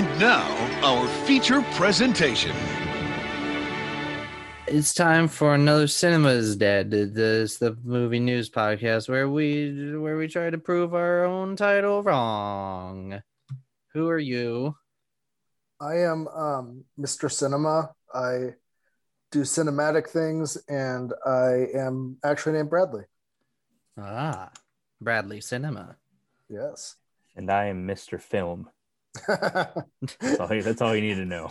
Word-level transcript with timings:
And 0.00 0.18
now, 0.18 0.48
our 0.82 1.06
feature 1.26 1.60
presentation. 1.72 2.56
It's 4.66 4.94
time 4.94 5.28
for 5.28 5.54
another 5.54 5.88
Cinema's 5.88 6.56
Dead. 6.56 6.90
This 6.90 7.58
the 7.58 7.76
movie 7.84 8.18
news 8.18 8.48
podcast 8.48 9.10
where 9.10 9.28
we 9.28 9.98
where 9.98 10.16
we 10.16 10.26
try 10.26 10.48
to 10.48 10.56
prove 10.56 10.94
our 10.94 11.26
own 11.26 11.54
title 11.54 12.02
wrong. 12.02 13.20
Who 13.92 14.08
are 14.08 14.18
you? 14.18 14.74
I 15.82 15.96
am 15.96 16.28
um, 16.28 16.84
Mr. 16.98 17.30
Cinema. 17.30 17.90
I 18.14 18.54
do 19.30 19.42
cinematic 19.42 20.08
things, 20.08 20.56
and 20.66 21.12
I 21.26 21.66
am 21.74 22.16
actually 22.24 22.54
named 22.54 22.70
Bradley. 22.70 23.04
Ah, 23.98 24.50
Bradley 24.98 25.42
Cinema. 25.42 25.96
Yes. 26.48 26.96
And 27.36 27.50
I 27.50 27.66
am 27.66 27.86
Mr. 27.86 28.18
Film. 28.18 28.70
That's 29.26 30.40
all, 30.40 30.54
you- 30.54 30.62
that's 30.62 30.80
all 30.80 30.94
you 30.94 31.02
need 31.02 31.16
to 31.16 31.24
know. 31.26 31.50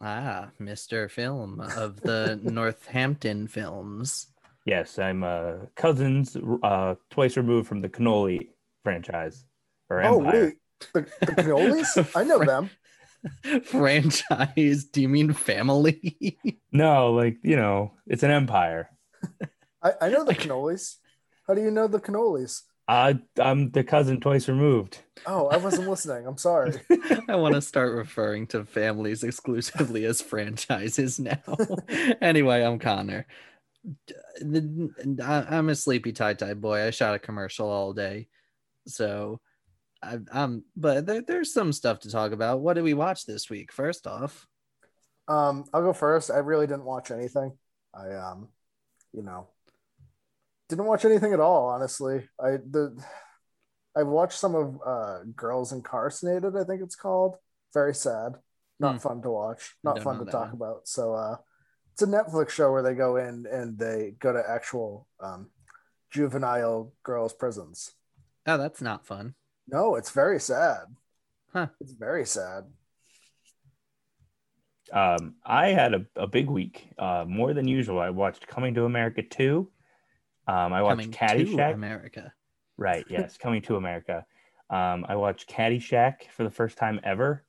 Ah, 0.00 0.50
Mr. 0.60 1.10
Film 1.10 1.60
of 1.60 2.00
the 2.00 2.38
Northampton 2.42 3.46
films. 3.48 4.26
Yes, 4.64 4.98
I'm 4.98 5.22
uh, 5.24 5.66
cousins 5.76 6.36
uh, 6.62 6.94
twice 7.10 7.36
removed 7.36 7.68
from 7.68 7.80
the 7.80 7.88
Cannoli 7.88 8.48
franchise 8.82 9.44
or 9.88 10.00
oh 10.02 10.18
empire. 10.18 10.44
wait, 10.46 10.54
the, 10.94 11.00
the 11.20 11.32
cannolis? 11.32 12.10
I 12.16 12.24
know 12.24 12.38
them. 12.44 12.70
Franchise? 13.64 14.84
Do 14.84 15.02
you 15.02 15.08
mean 15.08 15.32
family? 15.32 16.38
No, 16.72 17.12
like 17.12 17.36
you 17.42 17.56
know, 17.56 17.92
it's 18.06 18.22
an 18.22 18.30
empire. 18.30 18.88
I, 19.82 19.92
I 20.00 20.08
know 20.08 20.24
the 20.24 20.34
cannolis. 20.34 20.96
How 21.46 21.54
do 21.54 21.62
you 21.62 21.70
know 21.70 21.88
the 21.88 22.00
cannolis? 22.00 22.62
Uh, 22.90 23.14
I'm 23.38 23.70
the 23.70 23.84
cousin 23.84 24.18
twice 24.18 24.48
removed. 24.48 24.98
Oh, 25.24 25.46
I 25.46 25.58
wasn't 25.58 25.88
listening. 25.88 26.26
I'm 26.26 26.36
sorry. 26.36 26.72
I 27.28 27.36
want 27.36 27.54
to 27.54 27.60
start 27.60 27.94
referring 27.94 28.48
to 28.48 28.64
families 28.64 29.22
exclusively 29.22 30.04
as 30.06 30.20
franchises 30.20 31.20
now. 31.20 31.38
anyway, 32.20 32.62
I'm 32.64 32.80
Connor. 32.80 33.28
I- 34.42 35.46
I'm 35.48 35.68
a 35.68 35.76
sleepy 35.76 36.10
tie 36.10 36.34
tie 36.34 36.54
boy. 36.54 36.84
I 36.84 36.90
shot 36.90 37.14
a 37.14 37.20
commercial 37.20 37.68
all 37.68 37.92
day, 37.92 38.26
so 38.88 39.40
I, 40.02 40.18
I'm. 40.32 40.64
But 40.76 41.06
there, 41.06 41.22
there's 41.22 41.54
some 41.54 41.72
stuff 41.72 42.00
to 42.00 42.10
talk 42.10 42.32
about. 42.32 42.58
What 42.58 42.74
did 42.74 42.82
we 42.82 42.94
watch 42.94 43.24
this 43.24 43.48
week? 43.48 43.70
First 43.70 44.08
off, 44.08 44.48
Um, 45.28 45.64
I'll 45.72 45.82
go 45.82 45.92
first. 45.92 46.28
I 46.28 46.38
really 46.38 46.66
didn't 46.66 46.86
watch 46.86 47.12
anything. 47.12 47.52
I 47.94 48.14
um, 48.14 48.48
you 49.12 49.22
know, 49.22 49.46
didn't 50.70 50.86
watch 50.86 51.04
anything 51.04 51.32
at 51.34 51.40
all. 51.40 51.68
Honestly, 51.68 52.28
I 52.42 52.52
the 52.52 52.96
I 53.96 54.04
watched 54.04 54.38
some 54.38 54.54
of 54.54 54.78
uh, 54.86 55.18
Girls 55.36 55.72
Incarcerated. 55.72 56.56
I 56.56 56.64
think 56.64 56.80
it's 56.82 56.96
called. 56.96 57.36
Very 57.74 57.94
sad. 57.94 58.32
Not 58.78 58.92
Hmm. 58.94 58.98
fun 58.98 59.22
to 59.22 59.30
watch. 59.30 59.76
Not 59.84 60.02
fun 60.02 60.18
to 60.24 60.30
talk 60.30 60.46
one. 60.46 60.54
about. 60.54 60.88
So 60.88 61.14
uh, 61.14 61.36
it's 61.92 62.02
a 62.02 62.06
Netflix 62.06 62.50
show 62.50 62.72
where 62.72 62.82
they 62.82 62.94
go 62.94 63.16
in 63.16 63.44
and 63.50 63.78
they 63.78 64.14
go 64.18 64.32
to 64.32 64.42
actual 64.48 65.06
um, 65.20 65.50
juvenile 66.10 66.92
girls' 67.02 67.34
prisons. 67.34 67.90
oh, 68.46 68.56
that's 68.56 68.80
not 68.80 69.06
fun. 69.06 69.34
No, 69.68 69.96
it's 69.96 70.10
very 70.10 70.40
sad. 70.40 70.84
Huh. 71.52 71.66
It's 71.80 71.92
very 71.92 72.24
sad. 72.26 72.64
Um, 74.92 75.34
I 75.44 75.68
had 75.68 75.94
a, 75.94 76.06
a 76.16 76.26
big 76.26 76.48
week, 76.50 76.88
uh, 76.98 77.24
more 77.28 77.54
than 77.54 77.68
usual. 77.68 78.00
I 78.00 78.10
watched 78.10 78.46
Coming 78.48 78.74
to 78.74 78.84
America 78.84 79.22
2. 79.22 79.68
Um, 80.50 80.72
I 80.72 80.82
watched 80.82 80.98
Coming 80.98 81.10
to 81.12 81.18
Caddyshack. 81.18 81.74
America. 81.74 82.32
Right. 82.76 83.04
Yes. 83.10 83.36
Coming 83.36 83.62
to 83.62 83.76
America. 83.76 84.24
Um, 84.68 85.04
I 85.08 85.16
watched 85.16 85.48
Caddyshack 85.48 86.28
for 86.34 86.44
the 86.44 86.50
first 86.50 86.76
time 86.78 87.00
ever. 87.04 87.44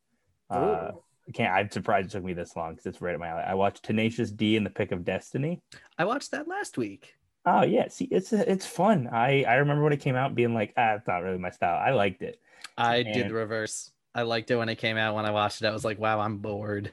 Uh, 0.50 0.92
I 1.28 1.32
can't. 1.34 1.54
I'm 1.54 1.72
surprised 1.72 2.10
it 2.10 2.12
took 2.12 2.24
me 2.24 2.34
this 2.34 2.56
long 2.56 2.74
because 2.74 2.86
it's 2.86 3.02
right 3.02 3.14
at 3.14 3.20
my 3.20 3.28
alley. 3.28 3.44
I 3.44 3.54
watched 3.54 3.84
Tenacious 3.84 4.32
D 4.32 4.58
and 4.58 4.66
the 4.66 4.70
Pick 4.70 4.92
of 4.92 5.06
Destiny. 5.06 5.62
I 5.98 6.06
watched 6.06 6.32
that 6.32 6.48
last 6.48 6.78
week. 6.78 7.16
Oh 7.46 7.64
yeah, 7.64 7.88
see, 7.88 8.06
it's 8.06 8.34
it's 8.34 8.66
fun. 8.66 9.08
I 9.12 9.44
I 9.46 9.56
remember 9.56 9.84
when 9.84 9.94
it 9.94 10.02
came 10.02 10.16
out, 10.16 10.36
being 10.36 10.54
like, 10.54 10.74
ah, 10.78 10.96
it's 10.96 11.08
not 11.08 11.24
really 11.24 11.38
my 11.38 11.50
style. 11.50 11.80
I 11.80 11.92
liked 11.92 12.22
it. 12.22 12.40
I 12.78 13.04
did 13.04 13.30
the 13.30 13.34
reverse. 13.34 13.92
I 14.14 14.24
liked 14.24 14.52
it 14.52 14.58
when 14.58 14.70
it 14.70 14.76
came 14.76 14.98
out. 14.98 15.16
When 15.16 15.26
I 15.26 15.32
watched 15.32 15.62
it, 15.62 15.66
I 15.68 15.72
was 15.72 15.86
like, 15.86 16.00
"Wow, 16.00 16.20
I'm 16.20 16.38
bored." 16.40 16.92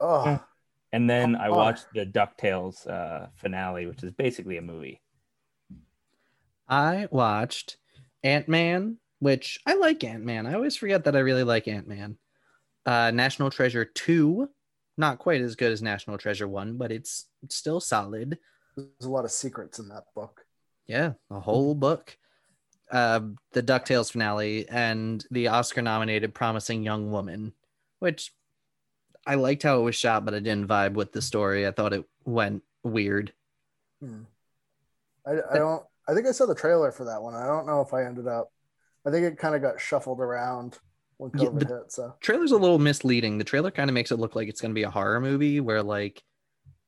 Oh, 0.00 0.38
And 0.92 1.10
then 1.10 1.34
I 1.36 1.50
watched 1.50 1.86
the 1.92 2.06
Ducktales 2.06 2.86
uh, 2.86 3.26
finale, 3.34 3.86
which 3.86 4.02
is 4.04 4.12
basically 4.12 4.56
a 4.58 4.62
movie. 4.62 5.00
I 6.68 7.08
watched 7.10 7.76
Ant 8.22 8.48
Man, 8.48 8.98
which 9.18 9.60
I 9.66 9.74
like 9.74 10.02
Ant 10.04 10.24
Man. 10.24 10.46
I 10.46 10.54
always 10.54 10.76
forget 10.76 11.04
that 11.04 11.16
I 11.16 11.20
really 11.20 11.44
like 11.44 11.68
Ant 11.68 11.86
Man. 11.86 12.18
Uh, 12.84 13.10
National 13.10 13.50
Treasure 13.50 13.84
2, 13.84 14.48
not 14.96 15.18
quite 15.18 15.40
as 15.40 15.56
good 15.56 15.72
as 15.72 15.82
National 15.82 16.18
Treasure 16.18 16.48
1, 16.48 16.76
but 16.76 16.92
it's 16.92 17.26
still 17.48 17.80
solid. 17.80 18.38
there's 18.76 19.06
a 19.06 19.10
lot 19.10 19.24
of 19.24 19.30
secrets 19.30 19.78
in 19.78 19.88
that 19.88 20.04
book. 20.14 20.44
Yeah, 20.86 21.12
a 21.30 21.40
whole 21.40 21.74
book. 21.74 22.16
Uh, 22.90 23.20
the 23.52 23.62
DuckTales 23.62 24.12
finale 24.12 24.68
and 24.68 25.24
the 25.32 25.48
Oscar 25.48 25.82
nominated 25.82 26.32
Promising 26.34 26.84
Young 26.84 27.10
Woman, 27.10 27.52
which 27.98 28.32
I 29.26 29.34
liked 29.34 29.64
how 29.64 29.80
it 29.80 29.82
was 29.82 29.96
shot, 29.96 30.24
but 30.24 30.34
I 30.34 30.38
didn't 30.38 30.68
vibe 30.68 30.92
with 30.92 31.12
the 31.12 31.20
story. 31.20 31.66
I 31.66 31.72
thought 31.72 31.92
it 31.92 32.04
went 32.24 32.62
weird. 32.84 33.32
Hmm. 34.00 34.22
I, 35.26 35.32
I 35.50 35.58
don't. 35.58 35.82
I 36.08 36.14
think 36.14 36.26
I 36.26 36.32
saw 36.32 36.46
the 36.46 36.54
trailer 36.54 36.92
for 36.92 37.04
that 37.06 37.22
one. 37.22 37.34
I 37.34 37.46
don't 37.46 37.66
know 37.66 37.80
if 37.80 37.92
I 37.92 38.04
ended 38.04 38.26
up. 38.28 38.52
I 39.06 39.10
think 39.10 39.24
it 39.24 39.38
kind 39.38 39.54
of 39.54 39.62
got 39.62 39.80
shuffled 39.80 40.20
around 40.20 40.78
when 41.18 41.30
Yeah, 41.34 41.46
COVID 41.48 41.60
the- 41.68 41.74
hit. 41.78 41.92
So 41.92 42.14
trailer's 42.20 42.52
a 42.52 42.56
little 42.58 42.78
misleading. 42.78 43.38
The 43.38 43.44
trailer 43.44 43.70
kind 43.70 43.90
of 43.90 43.94
makes 43.94 44.10
it 44.12 44.18
look 44.18 44.36
like 44.36 44.48
it's 44.48 44.60
going 44.60 44.70
to 44.72 44.78
be 44.78 44.82
a 44.84 44.90
horror 44.90 45.20
movie 45.20 45.60
where 45.60 45.82
like 45.82 46.22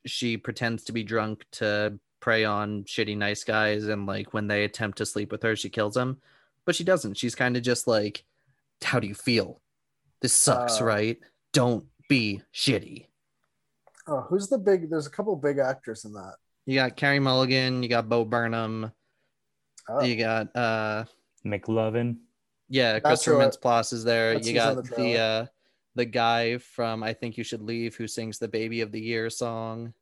she 0.07 0.37
pretends 0.37 0.85
to 0.85 0.93
be 0.93 1.03
drunk 1.05 1.45
to 1.53 1.99
prey 2.21 2.45
on 2.45 2.85
shitty 2.85 3.17
nice 3.17 3.45
guys 3.45 3.87
and 3.87 4.07
like 4.07 4.33
when 4.35 4.49
they 4.49 4.65
attempt 4.65 4.99
to 4.99 5.07
sleep 5.07 5.31
with 5.33 5.43
her 5.43 5.55
she 5.57 5.69
kills 5.71 5.95
them. 5.95 6.19
But 6.65 6.75
she 6.75 6.85
doesn't. 6.85 7.17
She's 7.17 7.35
kind 7.35 7.57
of 7.57 7.63
just 7.63 7.87
like 7.87 8.25
how 8.83 9.01
do 9.01 9.07
you 9.09 9.15
feel? 9.15 9.61
This 10.21 10.33
sucks, 10.33 10.81
Oh. 10.81 10.85
right? 10.85 11.19
Don't 11.53 11.87
be 12.09 12.43
shitty. 12.55 13.07
oh, 14.07 14.23
who's 14.29 14.49
the 14.49 14.59
big? 14.59 14.89
There's 14.91 15.07
a 15.07 15.11
couple 15.11 15.35
big 15.37 15.59
actors 15.59 16.05
in 16.05 16.13
that. 16.15 16.35
You 16.67 16.75
got 16.77 16.97
Carey 16.97 17.19
Mulligan, 17.19 17.83
you 17.83 17.89
got 17.89 18.09
Bo 18.09 18.25
Burnham, 18.25 18.93
Oh, 19.89 20.03
you 20.05 20.17
got 20.17 20.55
uh 20.57 21.05
McLovin. 21.47 22.17
yeah, 22.69 22.95
That's 22.95 23.05
Christopher 23.25 23.37
who 23.37 23.41
I- 23.43 23.47
Mintz-Plasse 23.49 23.93
is 23.93 24.05
there. 24.05 24.35
that's 24.35 24.47
You 24.49 24.55
got 24.55 24.77
the 24.77 24.83
the 24.97 25.19
uh 25.19 25.47
the 25.95 26.05
guy 26.05 26.59
from 26.59 27.03
I 27.03 27.13
Think 27.15 27.37
You 27.39 27.45
Should 27.45 27.63
Leave 27.63 27.97
who 27.97 28.07
sings 28.07 28.39
the 28.39 28.49
Baby 28.49 28.81
of 28.83 28.93
the 28.93 29.01
Year 29.01 29.31
song. 29.31 29.95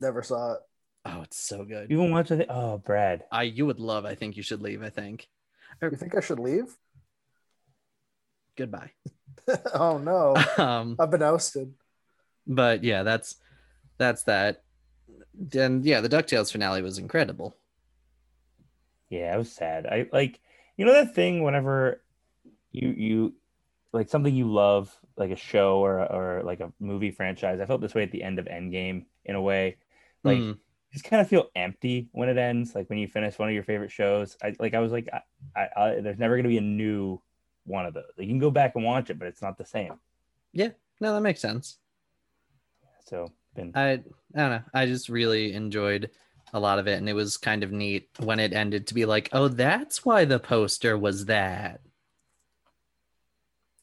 never 0.00 0.22
saw 0.22 0.54
it. 0.54 0.60
Oh, 1.04 1.22
it's 1.22 1.38
so 1.38 1.64
good. 1.64 1.90
You 1.90 1.98
even 2.00 2.10
watch 2.12 2.30
it? 2.30 2.46
Oh, 2.50 2.78
Brad. 2.78 3.24
I 3.30 3.44
you 3.44 3.66
would 3.66 3.78
love 3.80 4.04
I 4.04 4.14
Think 4.14 4.36
You 4.36 4.42
Should 4.42 4.60
Leave, 4.62 4.82
I 4.82 4.90
think. 4.90 5.28
You 5.82 5.90
think 5.90 6.14
I 6.16 6.20
should 6.20 6.40
leave? 6.40 6.76
Goodbye. 8.56 8.90
oh 9.74 9.98
no, 9.98 10.34
um 10.62 10.96
I've 10.98 11.10
been 11.10 11.22
ousted. 11.22 11.72
but 12.46 12.82
yeah, 12.84 13.02
that's 13.02 13.36
that's 13.98 14.24
that. 14.24 14.62
And 15.54 15.84
yeah, 15.84 16.00
the 16.00 16.08
DuckTales 16.08 16.50
finale 16.50 16.82
was 16.82 16.98
incredible. 16.98 17.56
Yeah, 19.10 19.34
it 19.34 19.38
was 19.38 19.52
sad. 19.52 19.86
I 19.86 20.06
like 20.12 20.40
you 20.76 20.84
know 20.84 20.92
that 20.92 21.14
thing 21.14 21.42
whenever 21.42 22.02
you 22.72 22.88
you 22.96 23.34
like 23.92 24.08
something 24.08 24.34
you 24.34 24.50
love, 24.50 24.94
like 25.16 25.30
a 25.30 25.36
show 25.36 25.78
or 25.78 26.00
or 26.12 26.42
like 26.44 26.60
a 26.60 26.72
movie 26.78 27.10
franchise. 27.10 27.60
I 27.60 27.66
felt 27.66 27.80
this 27.80 27.94
way 27.94 28.02
at 28.02 28.12
the 28.12 28.22
end 28.22 28.38
of 28.38 28.46
Endgame 28.46 29.06
in 29.24 29.34
a 29.34 29.42
way. 29.42 29.78
Like 30.24 30.38
Mm. 30.38 30.48
you 30.48 30.58
just 30.92 31.04
kind 31.04 31.20
of 31.22 31.28
feel 31.28 31.48
empty 31.56 32.08
when 32.12 32.28
it 32.28 32.38
ends. 32.38 32.74
Like 32.74 32.88
when 32.90 32.98
you 32.98 33.08
finish 33.08 33.38
one 33.38 33.48
of 33.48 33.54
your 33.54 33.64
favorite 33.64 33.90
shows. 33.90 34.36
I 34.42 34.54
like 34.58 34.74
I 34.74 34.80
was 34.80 34.92
like 34.92 35.08
I, 35.12 35.20
I, 35.60 35.68
I 35.76 36.00
there's 36.00 36.18
never 36.18 36.36
gonna 36.36 36.48
be 36.48 36.58
a 36.58 36.62
new 36.62 37.20
one 37.64 37.86
of 37.86 37.94
those. 37.94 38.04
Like, 38.16 38.26
you 38.26 38.32
can 38.32 38.38
go 38.38 38.50
back 38.50 38.74
and 38.76 38.84
watch 38.84 39.10
it, 39.10 39.18
but 39.18 39.28
it's 39.28 39.42
not 39.42 39.58
the 39.58 39.64
same. 39.64 39.94
Yeah, 40.52 40.70
no, 41.00 41.14
that 41.14 41.20
makes 41.20 41.40
sense. 41.40 41.78
So 43.04 43.32
been 43.54 43.72
I 43.74 43.92
I 43.92 43.98
don't 44.34 44.50
know. 44.50 44.62
I 44.74 44.86
just 44.86 45.08
really 45.08 45.52
enjoyed 45.54 46.10
a 46.52 46.60
lot 46.60 46.78
of 46.78 46.86
it, 46.86 46.98
and 46.98 47.08
it 47.08 47.14
was 47.14 47.36
kind 47.36 47.62
of 47.62 47.72
neat 47.72 48.08
when 48.18 48.38
it 48.40 48.52
ended 48.52 48.86
to 48.88 48.94
be 48.94 49.04
like, 49.04 49.28
oh, 49.32 49.48
that's 49.48 50.04
why 50.04 50.24
the 50.24 50.38
poster 50.38 50.96
was 50.96 51.26
that. 51.26 51.80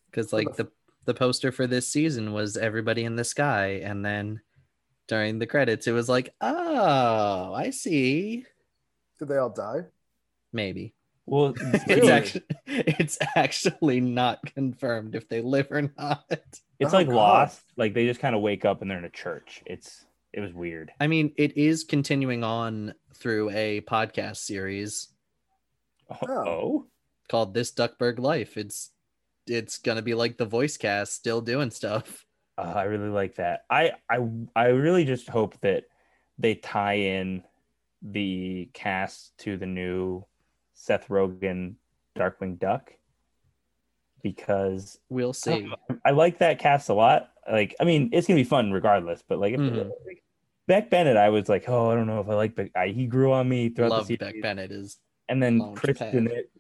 Because 0.09 0.31
like 0.33 0.55
the 0.55 0.69
the 1.05 1.13
poster 1.13 1.51
for 1.51 1.67
this 1.67 1.87
season 1.87 2.33
was 2.33 2.57
everybody 2.57 3.03
in 3.03 3.15
the 3.15 3.23
sky, 3.23 3.81
and 3.83 4.03
then 4.05 4.41
during 5.07 5.39
the 5.39 5.47
credits, 5.47 5.87
it 5.87 5.91
was 5.91 6.09
like, 6.09 6.33
oh, 6.41 7.53
I 7.53 7.69
see. 7.69 8.45
Did 9.19 9.27
they 9.27 9.37
all 9.37 9.49
die? 9.51 9.85
Maybe 10.51 10.93
well. 11.25 11.53
it's 11.87 12.07
actually 12.07 12.43
it's 12.65 13.17
actually 13.35 14.01
not 14.01 14.39
confirmed 14.53 15.15
if 15.15 15.27
they 15.27 15.41
live 15.41 15.67
or 15.71 15.91
not. 15.97 16.25
It's 16.79 16.93
Oh, 16.93 16.97
like 16.97 17.07
God. 17.07 17.15
Lost. 17.15 17.61
Like 17.77 17.93
they 17.93 18.05
just 18.05 18.19
kind 18.19 18.35
of 18.35 18.41
wake 18.41 18.65
up 18.65 18.81
and 18.81 18.89
they're 18.89 18.97
in 18.97 19.05
a 19.05 19.09
church. 19.09 19.61
It's 19.65 20.05
it 20.35 20.41
was 20.41 20.53
weird. 20.53 20.91
I 20.99 21.07
mean, 21.07 21.33
it 21.37 21.57
is 21.57 21.83
continuing 21.83 22.43
on 22.43 22.93
through 23.15 23.49
a 23.51 23.81
podcast 23.81 24.37
series 24.37 25.07
Oh, 26.21 26.85
called 27.29 27.53
This 27.53 27.71
Duckburg 27.71 28.19
Life. 28.19 28.57
It's 28.57 28.91
it's 29.47 29.77
gonna 29.79 30.01
be 30.03 30.13
like 30.13 30.37
the 30.37 30.45
voice 30.45 30.77
cast 30.77 31.13
still 31.13 31.41
doing 31.41 31.71
stuff. 31.71 32.25
Uh, 32.57 32.73
I 32.75 32.83
really 32.83 33.09
like 33.09 33.35
that. 33.35 33.65
I 33.69 33.93
I 34.09 34.19
I 34.55 34.65
really 34.67 35.05
just 35.05 35.27
hope 35.29 35.59
that 35.61 35.85
they 36.37 36.55
tie 36.55 36.93
in 36.97 37.43
the 38.01 38.69
cast 38.73 39.37
to 39.39 39.57
the 39.57 39.65
new 39.65 40.25
Seth 40.73 41.07
Rogen 41.07 41.75
Darkwing 42.17 42.59
Duck 42.59 42.93
because 44.23 44.99
We'll 45.09 45.33
see. 45.33 45.61
don't 45.89 46.01
I 46.05 46.11
like 46.11 46.39
that 46.39 46.59
cast 46.59 46.89
a 46.89 46.93
lot. 46.93 47.31
Like, 47.49 47.75
I 47.79 47.83
mean, 47.83 48.09
it's 48.11 48.27
gonna 48.27 48.39
be 48.39 48.43
fun 48.43 48.71
regardless. 48.71 49.23
But 49.27 49.39
like, 49.39 49.53
if, 49.53 49.59
Mhm. 49.59 49.91
like, 50.05 50.23
Beck 50.67 50.89
Bennett, 50.89 51.17
I 51.17 51.29
was 51.29 51.47
like, 51.47 51.65
oh, 51.67 51.91
I 51.91 51.95
don't 51.95 52.07
know 52.07 52.19
if 52.19 52.29
I 52.29 52.33
like 52.33 52.55
Beck. 52.55 52.71
I, 52.75 52.87
he 52.87 53.05
grew 53.05 53.31
on 53.33 53.47
me 53.47 53.69
throughout. 53.69 53.91
Love 53.91 54.07
the 54.07 54.17
Beck. 54.17 54.41
Bennett 54.41 54.71
is 54.71 54.97
and 55.29 55.41
then 55.41 55.75
Chris. 55.75 56.01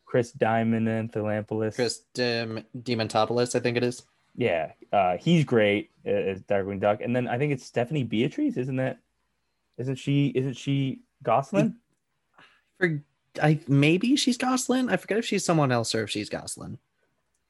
Chris 0.05 0.31
Diamond 0.31 0.87
and 0.87 1.11
Philampoulos. 1.11 1.75
Chris 1.75 2.03
Dim- 2.13 2.63
Demontopoulos, 2.77 3.55
I 3.55 3.59
think 3.59 3.75
it 3.75 3.83
is. 3.83 4.03
Yeah, 4.35 4.71
uh, 4.93 5.17
he's 5.17 5.43
great 5.43 5.91
as 6.05 6.41
Darkwing 6.43 6.79
Duck. 6.79 7.01
And 7.01 7.15
then 7.15 7.27
I 7.27 7.37
think 7.37 7.53
it's 7.53 7.65
Stephanie 7.65 8.03
Beatrice, 8.03 8.57
isn't 8.57 8.75
that? 8.77 8.99
Isn't 9.77 9.95
she? 9.95 10.27
Isn't 10.27 10.53
she 10.53 11.01
Gosalyn? 11.23 11.75
For 12.79 13.03
I 13.41 13.59
maybe 13.67 14.15
she's 14.15 14.37
Gosalyn. 14.37 14.91
I 14.91 14.97
forget 14.97 15.17
if 15.17 15.25
she's 15.25 15.43
someone 15.43 15.71
else 15.71 15.93
or 15.95 16.03
if 16.03 16.09
she's 16.09 16.29
Gosalyn. 16.29 16.77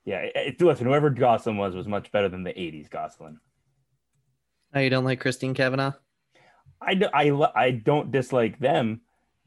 Yeah, 0.05 0.19
it, 0.19 0.31
it, 0.35 0.61
listen, 0.61 0.85
whoever 0.85 1.11
Gosalyn 1.11 1.57
was 1.57 1.75
was 1.75 1.87
much 1.87 2.11
better 2.11 2.29
than 2.29 2.43
the 2.43 2.51
'80s 2.51 2.89
Gosalyn. 2.89 3.37
Oh, 4.73 4.79
you 4.79 4.89
don't 4.89 5.05
like 5.05 5.19
Christine 5.19 5.53
Cavanaugh? 5.53 5.93
I, 6.81 6.99
I, 7.13 7.51
I 7.55 7.71
don't 7.71 8.11
dislike 8.11 8.59
them. 8.59 9.01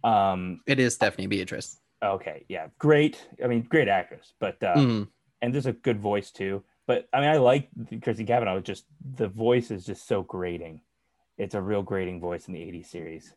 Um, 0.04 0.60
It 0.66 0.78
is 0.80 0.94
Stephanie 0.94 1.26
Beatrice. 1.26 1.78
okay, 2.02 2.44
yeah, 2.48 2.68
great. 2.78 3.26
I 3.42 3.46
mean, 3.48 3.62
great 3.62 3.88
actress, 3.88 4.32
but 4.38 4.62
uh, 4.62 4.76
Mhm. 4.76 5.08
and 5.42 5.52
just 5.52 5.66
a 5.66 5.72
good 5.72 6.00
voice 6.00 6.30
too. 6.30 6.62
But 6.86 7.08
I 7.12 7.20
mean, 7.20 7.28
I 7.28 7.36
like 7.36 7.68
Christine 8.02 8.26
Cavanaugh. 8.26 8.60
Just 8.60 8.84
the 9.16 9.28
voice 9.28 9.70
is 9.70 9.84
just 9.84 10.06
so 10.08 10.22
grating. 10.22 10.80
It's 11.36 11.54
a 11.54 11.60
real 11.60 11.82
grating 11.82 12.20
voice 12.20 12.48
in 12.48 12.54
the 12.54 12.60
'80s 12.60 12.86
series. 12.86 13.34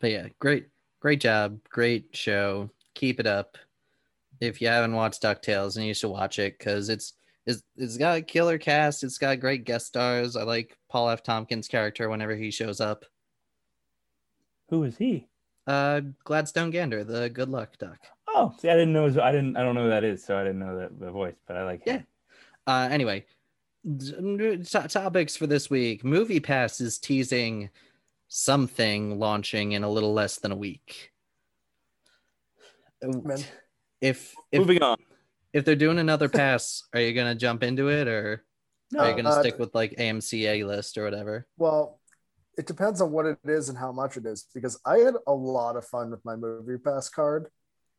But 0.00 0.10
yeah, 0.10 0.28
great, 0.40 0.66
great 1.00 1.20
job, 1.20 1.60
great 1.68 2.08
show. 2.16 2.70
Keep 2.94 3.20
it 3.20 3.26
up. 3.26 3.56
If 4.40 4.60
you 4.60 4.66
haven't 4.68 4.94
watched 4.94 5.22
Ducktales, 5.22 5.76
and 5.76 5.86
you 5.86 5.94
should 5.94 6.10
watch 6.10 6.38
it 6.40 6.58
because 6.58 6.88
it's 6.88 7.12
it's 7.46 7.62
it's 7.76 7.96
got 7.96 8.18
a 8.18 8.22
killer 8.22 8.58
cast. 8.58 9.02
It's 9.04 9.18
got 9.18 9.40
great 9.40 9.64
guest 9.64 9.86
stars. 9.86 10.36
I 10.36 10.42
like 10.44 10.76
Paul 10.88 11.08
F. 11.10 11.22
Tompkins' 11.22 11.68
character 11.68 12.08
whenever 12.08 12.34
he 12.36 12.50
shows 12.50 12.80
up. 12.80 13.04
Who 14.68 14.84
is 14.84 14.96
he? 14.96 15.26
Uh, 15.66 16.00
Gladstone 16.24 16.70
Gander, 16.70 17.04
the 17.04 17.28
Good 17.30 17.48
Luck 17.48 17.76
Duck. 17.78 17.98
Oh, 18.28 18.54
see, 18.58 18.68
I 18.68 18.74
didn't 18.74 18.92
know. 18.92 19.04
his- 19.06 19.18
I 19.18 19.30
didn't. 19.32 19.56
I 19.56 19.62
don't 19.62 19.74
know 19.74 19.84
who 19.84 19.90
that 19.90 20.04
is, 20.04 20.24
so 20.24 20.36
I 20.36 20.42
didn't 20.44 20.60
know 20.60 20.78
that 20.78 20.98
the 20.98 21.10
voice. 21.10 21.34
But 21.46 21.56
I 21.56 21.64
like. 21.64 21.84
him. 21.84 22.06
Uh, 22.66 22.88
anyway, 22.90 23.26
d- 23.96 24.12
to- 24.64 24.88
topics 24.88 25.36
for 25.36 25.46
this 25.46 25.68
week. 25.68 26.04
Movie 26.04 26.40
Pass 26.40 26.80
is 26.80 26.98
teasing 26.98 27.68
something 28.28 29.18
launching 29.18 29.72
in 29.72 29.82
a 29.84 29.90
little 29.90 30.14
less 30.14 30.38
than 30.38 30.52
a 30.52 30.56
week. 30.56 31.12
Man, 33.02 33.44
If 34.00 34.34
if 34.52 34.60
Moving 34.60 34.82
on. 34.82 34.96
If 35.52 35.64
they're 35.64 35.76
doing 35.76 35.98
another 35.98 36.28
pass, 36.28 36.82
are 36.94 37.00
you 37.00 37.12
gonna 37.12 37.34
jump 37.34 37.62
into 37.62 37.88
it 37.88 38.08
or 38.08 38.44
are 38.98 39.10
you 39.10 39.16
gonna 39.16 39.34
uh, 39.34 39.40
stick 39.40 39.58
with 39.58 39.74
like 39.74 39.94
AMC 39.98 40.44
A 40.46 40.64
list 40.64 40.96
or 40.98 41.04
whatever? 41.04 41.46
Well, 41.56 42.00
it 42.56 42.66
depends 42.66 43.00
on 43.00 43.12
what 43.12 43.26
it 43.26 43.38
is 43.44 43.68
and 43.68 43.78
how 43.78 43.92
much 43.92 44.16
it 44.16 44.26
is 44.26 44.46
because 44.54 44.78
I 44.84 44.98
had 44.98 45.14
a 45.26 45.32
lot 45.32 45.76
of 45.76 45.86
fun 45.86 46.10
with 46.10 46.24
my 46.24 46.36
movie 46.36 46.78
pass 46.78 47.08
card, 47.08 47.48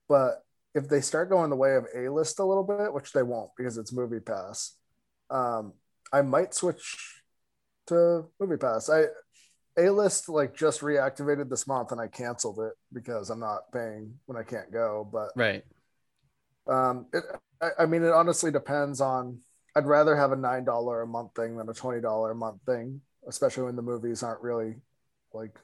but 0.07 0.43
if 0.75 0.89
they 0.89 1.01
start 1.01 1.29
going 1.29 1.49
the 1.49 1.55
way 1.55 1.75
of 1.75 1.85
A 1.95 2.09
list 2.09 2.39
a 2.39 2.45
little 2.45 2.63
bit, 2.63 2.93
which 2.93 3.11
they 3.13 3.23
won't 3.23 3.51
because 3.57 3.77
it's 3.77 3.93
movie 3.93 4.19
pass, 4.19 4.75
um, 5.29 5.73
I 6.11 6.21
might 6.21 6.53
switch 6.53 7.21
to 7.87 8.25
movie 8.39 8.57
pass. 8.57 8.89
I 8.89 9.05
A 9.77 9.89
list 9.91 10.29
like 10.29 10.55
just 10.55 10.81
reactivated 10.81 11.49
this 11.49 11.67
month 11.67 11.91
and 11.91 12.01
I 12.01 12.07
canceled 12.07 12.59
it 12.59 12.73
because 12.91 13.29
I'm 13.29 13.39
not 13.39 13.71
paying 13.71 14.15
when 14.25 14.37
I 14.37 14.43
can't 14.43 14.71
go. 14.71 15.07
But 15.11 15.29
Right. 15.35 15.63
Um, 16.67 17.07
it, 17.13 17.23
I, 17.61 17.83
I 17.83 17.85
mean, 17.85 18.03
it 18.03 18.11
honestly 18.11 18.51
depends 18.51 19.01
on. 19.01 19.39
I'd 19.75 19.87
rather 19.87 20.15
have 20.15 20.31
a 20.31 20.35
nine 20.35 20.65
dollar 20.65 21.01
a 21.01 21.07
month 21.07 21.35
thing 21.35 21.57
than 21.57 21.69
a 21.69 21.73
twenty 21.73 22.01
dollar 22.01 22.31
a 22.31 22.35
month 22.35 22.61
thing, 22.65 23.01
especially 23.27 23.63
when 23.63 23.75
the 23.75 23.81
movies 23.81 24.21
aren't 24.23 24.41
really 24.41 24.75
like 25.33 25.57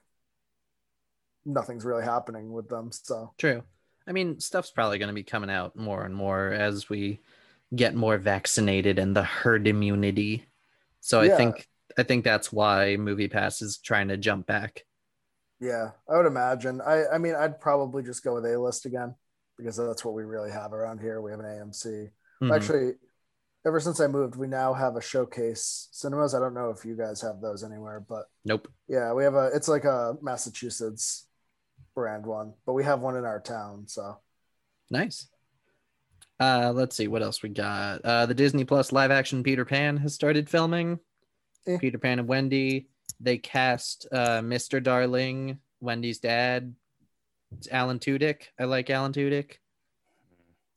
nothing's 1.45 1.85
really 1.85 2.03
happening 2.03 2.51
with 2.51 2.69
them. 2.69 2.91
So 2.91 3.33
True. 3.37 3.63
I 4.07 4.11
mean, 4.11 4.39
stuff's 4.39 4.71
probably 4.71 4.97
gonna 4.99 5.13
be 5.13 5.23
coming 5.23 5.49
out 5.49 5.75
more 5.75 6.03
and 6.05 6.15
more 6.15 6.51
as 6.51 6.89
we 6.89 7.21
get 7.75 7.95
more 7.95 8.17
vaccinated 8.17 8.99
and 8.99 9.15
the 9.15 9.23
herd 9.23 9.67
immunity. 9.67 10.45
So 11.01 11.21
I 11.21 11.29
think 11.29 11.67
I 11.97 12.03
think 12.03 12.23
that's 12.23 12.51
why 12.51 12.97
Movie 12.97 13.27
Pass 13.27 13.61
is 13.61 13.77
trying 13.77 14.07
to 14.09 14.17
jump 14.17 14.47
back. 14.47 14.85
yeah, 15.59 15.91
I 16.07 16.17
would 16.17 16.25
imagine. 16.25 16.81
I 16.81 17.05
I 17.07 17.17
mean, 17.17 17.35
I'd 17.35 17.59
probably 17.59 18.03
just 18.03 18.23
go 18.23 18.35
with 18.35 18.45
A 18.45 18.59
list 18.59 18.85
again 18.85 19.15
because 19.59 19.77
that's 19.77 20.03
what 20.05 20.15
we 20.15 20.23
really 20.23 20.49
have 20.51 20.73
around 20.73 20.99
here. 20.99 21.21
We 21.21 21.31
have 21.31 21.39
an 21.39 21.45
AMC. 21.45 22.09
Mhm. 22.41 22.55
Actually, 22.55 22.93
ever 23.65 23.79
since 23.79 23.99
I 23.99 24.07
moved, 24.07 24.35
we 24.37 24.47
now 24.47 24.73
have 24.73 24.95
a 24.95 25.01
showcase 25.01 25.89
cinemas. 25.91 26.33
I 26.33 26.39
don't 26.39 26.53
know 26.53 26.69
if 26.69 26.85
you 26.85 26.95
guys 26.95 27.21
have 27.21 27.41
those 27.41 27.63
anywhere, 27.63 27.99
but 27.99 28.25
Nope. 28.45 28.67
Yeah, 28.87 29.13
we 29.13 29.23
have 29.23 29.35
a. 29.35 29.51
It's 29.53 29.67
like 29.67 29.83
a 29.83 30.17
Massachusetts 30.21 31.27
brand 31.93 32.25
one, 32.25 32.53
but 32.65 32.73
we 32.73 32.83
have 32.85 33.01
one 33.01 33.17
in 33.17 33.25
our 33.25 33.39
town. 33.41 33.87
So 33.87 34.17
Nice. 34.89 35.27
Uh, 36.39 36.71
let's 36.73 36.95
see 36.95 37.07
what 37.09 37.21
else 37.21 37.43
we 37.43 37.49
got. 37.49 38.01
Uh, 38.03 38.25
the 38.25 38.33
Disney 38.33 38.63
Plus 38.63 38.91
live 38.93 39.11
action 39.11 39.43
Peter 39.43 39.65
Pan 39.65 39.97
has 39.97 40.13
started 40.15 40.49
filming. 40.49 40.99
Eh. 41.67 41.77
Peter 41.79 41.97
Pan 41.97 42.19
and 42.19 42.27
Wendy. 42.27 42.87
They 43.19 43.37
cast 43.37 44.07
uh, 44.11 44.39
Mr. 44.39 44.81
Darling, 44.81 45.59
Wendy's 45.81 46.19
dad. 46.19 46.73
It's 47.57 47.67
Alan 47.71 47.99
Tudyk. 47.99 48.43
I 48.59 48.65
like 48.65 48.89
Alan 48.89 49.11
Tudyk. 49.13 49.55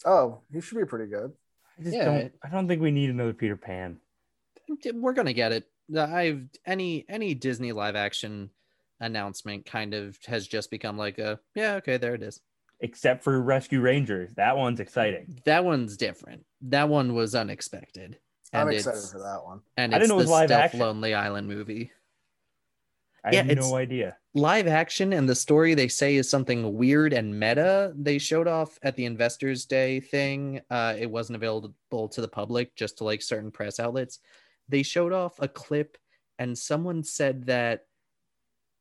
oh, 0.05 0.41
he 0.53 0.61
should 0.61 0.79
be 0.79 0.85
pretty 0.85 1.07
good. 1.11 1.33
I 1.79 1.83
just 1.83 1.95
Yeah. 1.97 2.05
don't. 2.05 2.33
I 2.43 2.49
don't 2.49 2.67
think 2.69 2.83
we 2.83 2.91
need 2.91 3.11
another 3.11 3.33
Peter 3.33 3.57
Pan. 3.57 4.01
We're 4.95 5.13
gonna 5.13 5.33
get 5.33 5.53
it. 5.53 5.69
I've 5.97 6.49
any 6.67 7.05
any 7.09 7.35
Disney 7.35 7.73
live 7.73 7.95
action 7.97 8.51
announcement 9.01 9.67
kind 9.67 9.95
of 9.95 10.19
has 10.27 10.47
just 10.47 10.71
become 10.71 10.97
like 10.97 11.19
a 11.19 11.39
yeah 11.55 11.75
okay 11.77 11.97
there 11.99 12.15
it 12.15 12.23
is. 12.23 12.41
Except 12.81 13.23
for 13.23 13.41
Rescue 13.41 13.81
Rangers, 13.81 14.35
that 14.35 14.57
one's 14.57 14.81
exciting. 14.81 15.41
That 15.45 15.65
one's 15.65 15.97
different. 15.97 16.45
That 16.63 16.89
one 16.89 17.15
was 17.15 17.35
unexpected. 17.35 18.19
I'm 18.53 18.67
And 18.69 18.77
excited 18.77 18.97
it's- 18.99 19.13
for 19.13 19.19
that 19.21 19.45
one. 19.45 19.63
And 19.77 19.95
I 19.95 19.99
it's 19.99 20.03
didn't 20.05 20.17
know 20.17 20.21
it 20.21 20.25
the 20.25 20.31
was 20.31 20.31
live 20.31 20.51
action. 20.51 20.81
Lonely 20.81 21.15
Island 21.15 21.47
movie. 21.49 21.93
I 23.25 23.31
Yeah, 23.33 23.43
have 23.45 23.57
no 23.57 23.77
idea. 23.77 24.17
Live 24.35 24.67
action 24.67 25.13
and 25.13 25.29
the 25.29 25.35
story 25.35 25.75
they 25.75 25.89
say 25.89 26.17
is 26.17 26.29
something 26.29 26.75
weird 26.75 27.13
and 27.13 27.39
meta 27.39 27.93
they 27.97 28.17
showed 28.17 28.49
off 28.49 28.79
at 28.83 28.97
the 28.97 29.05
investors 29.05 29.67
day 29.67 30.01
thing 30.01 30.61
uh 30.71 30.95
it 30.99 31.11
wasn't 31.11 31.37
available 31.37 32.09
to 32.09 32.21
the 32.23 32.29
public 32.29 32.75
just 32.75 32.99
to 32.99 33.05
like 33.05 33.21
certain 33.23 33.51
press 33.51 33.79
outlets. 33.79 34.21
They 34.69 34.83
showed 34.83 35.13
off 35.13 35.39
a 35.39 35.49
clip 35.49 35.99
and 36.39 36.57
someone 36.57 37.05
said 37.05 37.47
that 37.47 37.85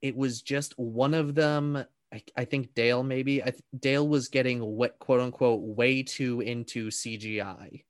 it 0.02 0.16
was 0.16 0.42
just 0.42 0.78
one 0.80 1.14
of 1.14 1.36
them 1.36 1.84
i, 2.14 2.24
I 2.36 2.46
think 2.46 2.74
dale 2.74 3.04
maybe 3.04 3.42
I 3.42 3.52
th- 3.52 3.64
dale 3.78 4.08
was 4.08 4.30
getting 4.30 4.62
what 4.62 5.00
quote 5.00 5.20
unquote 5.20 5.62
way 5.62 6.04
too 6.04 6.40
into 6.40 6.90
cgi 6.90 7.84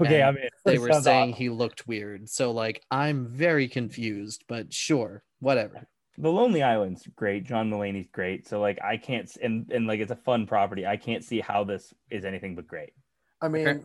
Okay, 0.00 0.22
and 0.22 0.38
I 0.38 0.40
mean, 0.40 0.48
they 0.64 0.78
were 0.78 1.02
saying 1.02 1.34
he 1.34 1.50
looked 1.50 1.86
weird. 1.86 2.28
So 2.28 2.50
like 2.50 2.82
i'm 2.90 3.26
very 3.26 3.68
confused 3.68 4.44
but 4.48 4.72
sure 4.72 5.22
whatever 5.38 5.86
the 6.18 6.30
Lonely 6.30 6.62
Island's 6.62 7.06
great. 7.16 7.44
John 7.44 7.70
Mulaney's 7.70 8.08
great. 8.12 8.46
So 8.46 8.60
like, 8.60 8.78
I 8.82 8.96
can't 8.96 9.34
and 9.42 9.70
and 9.72 9.86
like 9.86 10.00
it's 10.00 10.10
a 10.12 10.16
fun 10.16 10.46
property. 10.46 10.86
I 10.86 10.96
can't 10.96 11.24
see 11.24 11.40
how 11.40 11.64
this 11.64 11.92
is 12.10 12.24
anything 12.24 12.54
but 12.54 12.66
great. 12.66 12.92
I 13.40 13.48
mean, 13.48 13.68
Okay. 13.68 13.84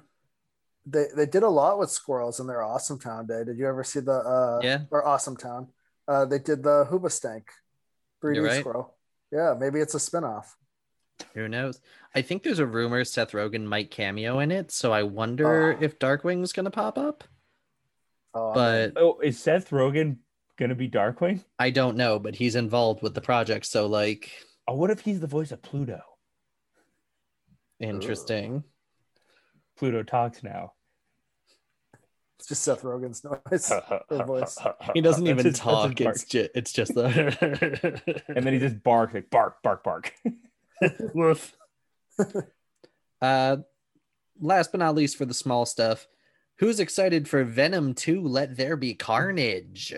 they 0.85 1.05
they 1.15 1.25
did 1.25 1.43
a 1.43 1.49
lot 1.49 1.79
with 1.79 1.89
squirrels 1.89 2.39
in 2.39 2.47
their 2.47 2.61
Awesome 2.61 2.99
Town 2.99 3.25
day. 3.27 3.43
Did 3.43 3.57
you 3.57 3.67
ever 3.67 3.83
see 3.83 3.99
the 4.01 4.11
uh 4.13 4.59
Yeah. 4.63 4.81
or 4.91 5.05
Awesome 5.07 5.37
Town? 5.37 5.69
Uh, 6.07 6.25
they 6.25 6.39
did 6.39 6.63
the 6.63 6.85
Hoobastank 6.89 7.43
3D 8.23 8.35
You're 8.35 8.45
right. 8.45 8.59
squirrel. 8.61 8.95
Yeah, 9.31 9.55
maybe 9.59 9.79
it's 9.81 9.93
a 9.95 9.97
spinoff. 9.97 10.45
Who 11.33 11.47
knows? 11.49 11.81
I 12.15 12.21
think 12.21 12.43
there's 12.43 12.59
a 12.59 12.65
rumor 12.65 13.03
Seth 13.03 13.31
Rogen 13.31 13.65
might 13.65 13.91
cameo 13.91 14.39
in 14.39 14.51
it, 14.51 14.71
so 14.71 14.93
I 14.93 15.03
wonder 15.03 15.73
Oh. 15.73 15.77
if 15.83 15.99
Darkwing's 15.99 16.53
gonna 16.53 16.71
pop 16.71 16.97
up. 16.97 17.23
Oh, 18.33 18.53
But 18.53 18.93
Oh, 18.95 19.19
is 19.19 19.39
Seth 19.39 19.69
Rogen 19.71 20.17
gonna 20.57 20.75
be 20.75 20.89
Darkwing? 20.89 21.43
I 21.59 21.69
don't 21.69 21.97
know. 21.97 22.19
But 22.19 22.35
he's 22.35 22.55
involved 22.55 23.01
with 23.01 23.13
the 23.13 23.21
project, 23.21 23.65
so 23.65 23.87
like 23.87 24.31
Oh, 24.67 24.75
what 24.75 24.91
if 24.91 24.99
he's 25.01 25.19
the 25.19 25.27
voice 25.27 25.51
of 25.51 25.61
Pluto? 25.61 26.01
interesting. 27.79 28.63
Pluto 29.77 30.01
talks 30.03 30.43
now. 30.43 30.73
It's 32.39 32.47
just 32.49 32.63
Seth 32.63 32.81
Rogen's 32.83 33.23
noise. 33.23 33.71
Or 34.09 34.25
voice. 34.25 34.57
He 34.93 35.01
doesn't 35.01 35.25
even 35.27 35.45
his- 35.45 35.57
talk. 35.59 35.99
It's 36.01 36.23
just 36.23 36.49
it's 36.55 36.71
just 36.73 36.93
the 36.95 38.21
and 38.27 38.45
then 38.45 38.53
he 38.53 38.59
just 38.59 38.81
barks 38.83 39.13
like 39.13 39.29
bark, 39.29 39.61
bark, 39.63 39.83
bark. 39.83 40.13
woof. 41.13 41.55
uh, 43.21 43.57
last 44.39 44.71
but 44.71 44.79
not 44.79 44.95
least, 44.95 45.17
for 45.17 45.25
the 45.25 45.33
small 45.33 45.65
stuff, 45.65 46.07
who's 46.59 46.79
excited 46.79 47.27
for 47.27 47.43
Venom 47.43 47.93
2 47.93 48.21
Let 48.21 48.57
There 48.57 48.75
Be 48.75 48.93
Carnage? 48.93 49.93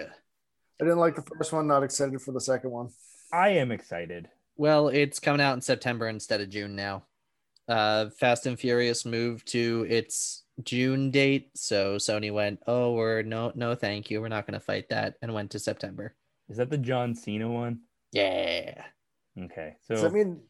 I 0.81 0.85
didn't 0.85 0.99
like 0.99 1.15
the 1.15 1.21
first 1.21 1.51
one. 1.51 1.67
Not 1.67 1.83
excited 1.83 2.21
for 2.21 2.31
the 2.31 2.41
second 2.41 2.71
one. 2.71 2.89
I 3.31 3.49
am 3.49 3.71
excited. 3.71 4.29
Well, 4.55 4.87
it's 4.89 5.19
coming 5.19 5.41
out 5.41 5.53
in 5.55 5.61
September 5.61 6.07
instead 6.07 6.41
of 6.41 6.49
June 6.49 6.75
now. 6.75 7.03
Uh, 7.67 8.09
Fast 8.17 8.45
and 8.45 8.59
Furious 8.59 9.05
moved 9.05 9.47
to 9.49 9.85
its 9.89 10.43
June 10.63 11.11
date, 11.11 11.51
so 11.55 11.97
Sony 11.97 12.33
went, 12.33 12.59
"Oh, 12.65 12.93
we're 12.93 13.21
no, 13.21 13.51
no, 13.55 13.75
thank 13.75 14.09
you, 14.09 14.19
we're 14.21 14.27
not 14.27 14.47
going 14.47 14.59
to 14.59 14.65
fight 14.65 14.89
that," 14.89 15.15
and 15.21 15.33
went 15.33 15.51
to 15.51 15.59
September. 15.59 16.15
Is 16.49 16.57
that 16.57 16.69
the 16.69 16.77
John 16.77 17.13
Cena 17.13 17.47
one? 17.47 17.81
Yeah, 18.11 18.83
Okay, 19.39 19.75
So 19.81 19.93
Does 19.93 20.01
so 20.01 20.07
that 20.09 20.13
mean? 20.13 20.41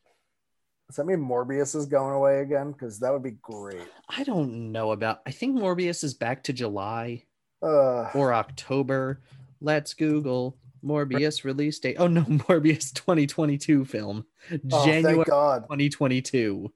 Does 0.88 0.96
that 0.96 1.06
mean 1.06 1.20
Morbius 1.20 1.76
is 1.76 1.86
going 1.86 2.16
away 2.16 2.40
again? 2.42 2.72
Because 2.72 3.00
that 3.00 3.12
would 3.12 3.22
be 3.22 3.38
great. 3.42 3.88
I 4.08 4.24
don't 4.24 4.72
know 4.72 4.92
about. 4.92 5.20
I 5.28 5.32
think 5.32 5.56
Morbius 5.56 6.04
is 6.04 6.14
back 6.14 6.44
to 6.46 6.54
July 6.54 7.26
Uh, 7.62 8.10
or 8.16 8.34
October. 8.34 9.22
Let's 9.62 9.94
Google 9.94 10.58
Morbius 10.84 11.44
release 11.44 11.80
date. 11.80 11.98
Oh 12.00 12.08
no, 12.08 12.22
Morbius 12.24 12.94
2022 12.94 13.86
film, 13.86 14.26
oh, 14.72 14.86
January 14.86 15.16
thank 15.16 15.28
God. 15.28 15.64
2022. 15.64 16.72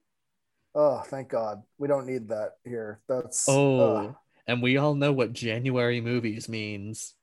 Oh, 0.76 0.98
thank 1.06 1.28
God. 1.28 1.62
We 1.78 1.86
don't 1.88 2.06
need 2.06 2.28
that 2.28 2.52
here. 2.64 3.00
That's 3.08 3.48
Oh, 3.48 3.80
uh, 3.80 4.12
and 4.46 4.60
we 4.60 4.76
all 4.76 4.94
know 4.94 5.12
what 5.12 5.32
January 5.32 6.00
movies 6.00 6.48
means. 6.48 7.14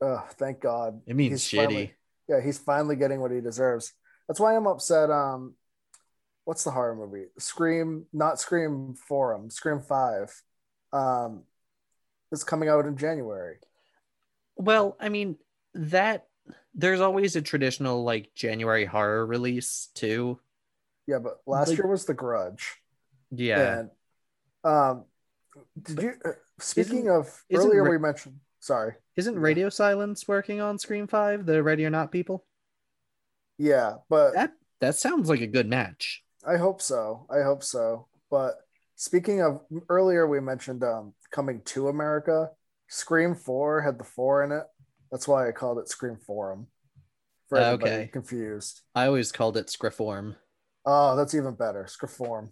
Oh, 0.00 0.24
thank 0.34 0.60
God. 0.60 1.00
It 1.06 1.16
means 1.16 1.32
He's 1.32 1.60
shitty. 1.60 1.64
finally- 1.64 1.94
yeah, 2.28 2.40
he's 2.40 2.58
finally 2.58 2.96
getting 2.96 3.20
what 3.20 3.30
he 3.30 3.40
deserves. 3.40 3.92
That's 4.26 4.40
why 4.40 4.56
I'm 4.56 4.66
upset. 4.66 5.10
Um, 5.10 5.54
what's 6.44 6.64
the 6.64 6.72
horror 6.72 6.96
movie? 6.96 7.26
Scream, 7.38 8.06
not 8.12 8.40
Scream 8.40 8.94
Forum, 8.94 9.48
Scream 9.50 9.80
Five. 9.80 10.32
Um, 10.92 11.44
is 12.32 12.42
coming 12.42 12.68
out 12.68 12.86
in 12.86 12.96
January. 12.96 13.58
Well, 14.56 14.96
I 15.00 15.08
mean, 15.08 15.36
that 15.74 16.26
there's 16.74 17.00
always 17.00 17.36
a 17.36 17.42
traditional 17.42 18.04
like 18.04 18.34
January 18.34 18.84
horror 18.84 19.24
release 19.26 19.88
too. 19.94 20.38
Yeah, 21.06 21.18
but 21.18 21.40
last 21.46 21.68
Like- 21.68 21.78
year 21.78 21.86
was 21.86 22.04
The 22.04 22.14
Grudge. 22.14 22.76
Yeah. 23.30 23.78
And 23.80 23.90
um, 24.64 25.04
did 25.82 26.02
you? 26.02 26.12
Uh, 26.24 26.30
speaking 26.58 27.10
of 27.10 27.44
earlier, 27.52 27.82
Ra- 27.84 27.90
we 27.90 27.98
mentioned. 27.98 28.40
Sorry. 28.60 28.94
Isn't 29.16 29.38
Radio 29.38 29.68
Silence 29.68 30.26
working 30.26 30.60
on 30.60 30.78
Scream 30.78 31.06
5, 31.06 31.46
the 31.46 31.62
Ready 31.62 31.86
or 31.86 31.90
Not 31.90 32.10
people? 32.10 32.44
Yeah, 33.58 33.96
but 34.08 34.34
That 34.34 34.52
that 34.80 34.96
sounds 34.96 35.28
like 35.28 35.40
a 35.40 35.46
good 35.46 35.68
match. 35.68 36.22
I 36.46 36.56
hope 36.56 36.82
so. 36.82 37.26
I 37.30 37.42
hope 37.42 37.62
so. 37.62 38.08
But 38.30 38.56
speaking 38.96 39.40
of 39.40 39.60
earlier, 39.88 40.26
we 40.26 40.40
mentioned 40.40 40.82
um, 40.84 41.14
coming 41.30 41.60
to 41.66 41.88
America. 41.88 42.50
Scream 42.88 43.34
Four 43.34 43.82
had 43.82 43.98
the 43.98 44.04
four 44.04 44.44
in 44.44 44.52
it. 44.52 44.64
That's 45.10 45.26
why 45.28 45.48
I 45.48 45.52
called 45.52 45.78
it 45.78 45.88
Scream 45.88 46.16
Forum. 46.16 46.66
For 47.48 47.58
ah, 47.58 47.62
everybody 47.72 47.92
Okay. 47.92 48.06
confused. 48.08 48.80
I 48.94 49.06
always 49.06 49.30
called 49.30 49.56
it 49.56 49.68
Scriform 49.68 50.34
Oh, 50.84 51.16
that's 51.16 51.34
even 51.34 51.54
better. 51.54 51.84
Scriform. 51.84 52.50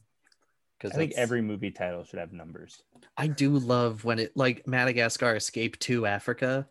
because 0.79 0.93
I 0.93 0.99
think 0.99 1.12
every 1.14 1.41
movie 1.43 1.71
title 1.71 2.05
should 2.05 2.19
have 2.19 2.33
numbers. 2.33 2.83
I 3.17 3.26
do 3.29 3.50
love 3.59 4.05
when 4.05 4.19
it 4.19 4.37
like 4.37 4.67
Madagascar 4.67 5.37
Escape 5.37 5.79
to 5.81 6.07
Africa. 6.07 6.69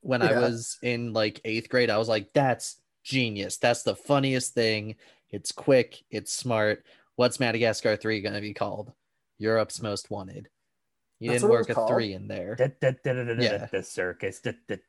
When 0.00 0.22
I 0.22 0.32
was 0.38 0.78
in 0.82 1.12
like 1.12 1.40
eighth 1.44 1.68
grade, 1.68 1.88
I 1.90 1.96
was 1.98 2.08
like, 2.08 2.32
that's 2.34 2.76
genius. 3.04 3.56
That's 3.56 3.82
the 3.82 3.96
funniest 3.96 4.54
thing. 4.54 4.96
It's 5.30 5.50
quick, 5.50 6.02
it's 6.10 6.32
smart. 6.32 6.84
What's 7.16 7.40
Madagascar 7.40 7.96
3 7.96 8.20
going 8.20 8.34
to 8.34 8.40
be 8.40 8.54
called? 8.54 8.92
Europe's 9.38 9.80
Most 9.80 10.10
Wanted. 10.10 10.48
You 11.20 11.30
That's 11.30 11.42
didn't 11.42 11.52
work 11.52 11.68
a 11.70 11.74
called? 11.74 11.88
three 11.90 12.12
in 12.12 12.28
there. 12.28 12.54
Da- 12.56 12.68
da- 12.80 12.92
da- 13.04 13.34
Yeah. 13.40 13.66
The 13.70 13.82
circus. 13.82 14.40
The 14.40 14.80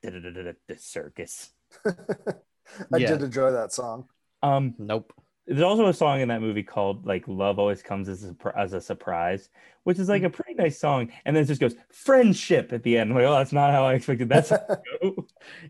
circus. 0.78 1.52
I 1.86 2.98
Yeah. 2.98 3.08
did 3.12 3.24
enjoy 3.24 3.52
that 3.52 3.72
song. 3.72 4.10
Um, 4.42 4.76
Nope. 4.78 5.14
there's 5.48 5.62
also 5.62 5.88
a 5.88 5.94
song 5.94 6.22
in 6.22 6.28
that 6.30 6.42
movie 6.42 6.64
called 6.64 7.06
like 7.06 7.28
"Love 7.28 7.60
Always 7.60 7.82
Comes 7.84 8.10
as 8.10 8.24
a, 8.26 8.36
as 8.58 8.74
a 8.74 8.82
Surprise," 8.82 9.50
which 9.84 10.00
is 10.00 10.10
like 10.10 10.24
a 10.24 10.30
pretty 10.30 10.56
nice 10.56 10.80
song, 10.80 11.12
and 11.26 11.36
then 11.36 11.44
it 11.44 11.48
just 11.48 11.62
goes 11.62 11.76
"friendship" 11.92 12.74
at 12.74 12.84
the 12.84 12.98
end. 12.98 13.12
I'm 13.12 13.16
like, 13.18 13.26
oh, 13.26 13.36
that's 13.38 13.54
not 13.54 13.72
how 13.72 13.86
I 13.86 13.94
expected 13.94 14.30
that 14.30 14.46
to 14.48 14.82
go. 15.02 15.28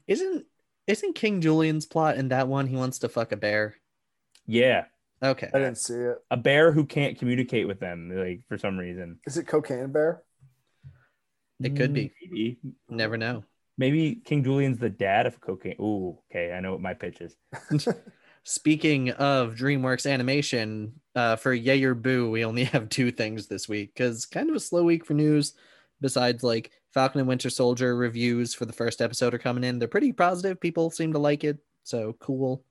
Isn't 0.08 0.46
isn't 0.88 1.16
King 1.16 1.42
Julien's 1.42 1.86
plot 1.86 2.16
in 2.18 2.30
that 2.30 2.48
one 2.48 2.68
he 2.68 2.76
wants 2.76 3.00
to 3.00 3.10
fuck 3.10 3.32
a 3.32 3.38
bear? 3.38 3.76
yeah, 4.46 4.86
Okay. 5.24 5.50
I 5.54 5.58
didn't 5.60 5.78
see 5.80 5.96
it. 5.96 6.18
a 6.32 6.38
bear 6.38 6.72
who 6.72 6.86
can't 6.86 7.18
communicate 7.18 7.68
with 7.68 7.80
them, 7.80 8.10
like 8.16 8.42
for 8.48 8.58
some 8.58 8.78
reason. 8.78 9.20
Is 9.26 9.38
it 9.38 9.48
Cocaine 9.48 9.92
Bear? 9.92 10.22
It 11.62 11.76
could 11.76 11.94
be. 11.94 12.12
Maybe, 12.22 12.58
Never 12.90 13.18
know. 13.18 13.44
maybe 13.78 14.16
King 14.26 14.44
Julien's 14.44 14.78
the 14.80 14.90
dad 14.90 15.26
of 15.26 15.40
cocaine. 15.40 15.76
Ooh, 15.80 16.18
okay, 16.30 16.52
I 16.54 16.60
know 16.60 16.72
what 16.72 16.82
my 16.82 16.94
pitch 16.94 17.22
is. 17.22 17.36
Speaking 18.44 19.10
of 19.12 19.56
DreamWorks 19.56 20.10
animation, 20.12 20.94
uh, 21.16 21.36
for 21.36 21.54
Yay 21.54 21.84
or 21.84 21.96
Boo, 21.96 22.30
we 22.30 22.46
only 22.46 22.64
have 22.66 22.90
two 22.90 23.12
things 23.12 23.48
this 23.48 23.68
week 23.68 23.94
because 23.96 24.26
kind 24.26 24.50
of 24.50 24.56
a 24.56 24.60
slow 24.60 24.84
week 24.84 25.06
for 25.06 25.14
news. 25.14 25.54
Besides, 26.02 26.44
like 26.44 26.72
Falcon 26.94 27.20
and 27.20 27.28
Winter 27.28 27.50
Soldier 27.50 27.96
reviews 27.96 28.54
for 28.54 28.66
the 28.66 28.74
first 28.74 29.02
episode 29.02 29.34
are 29.34 29.40
coming 29.40 29.64
in. 29.64 29.80
They're 29.80 29.88
pretty 29.88 30.12
positive. 30.12 30.60
People 30.60 30.92
seem 30.92 31.14
to 31.14 31.20
like 31.20 31.44
it, 31.46 31.58
so 31.84 32.16
cool. 32.20 32.64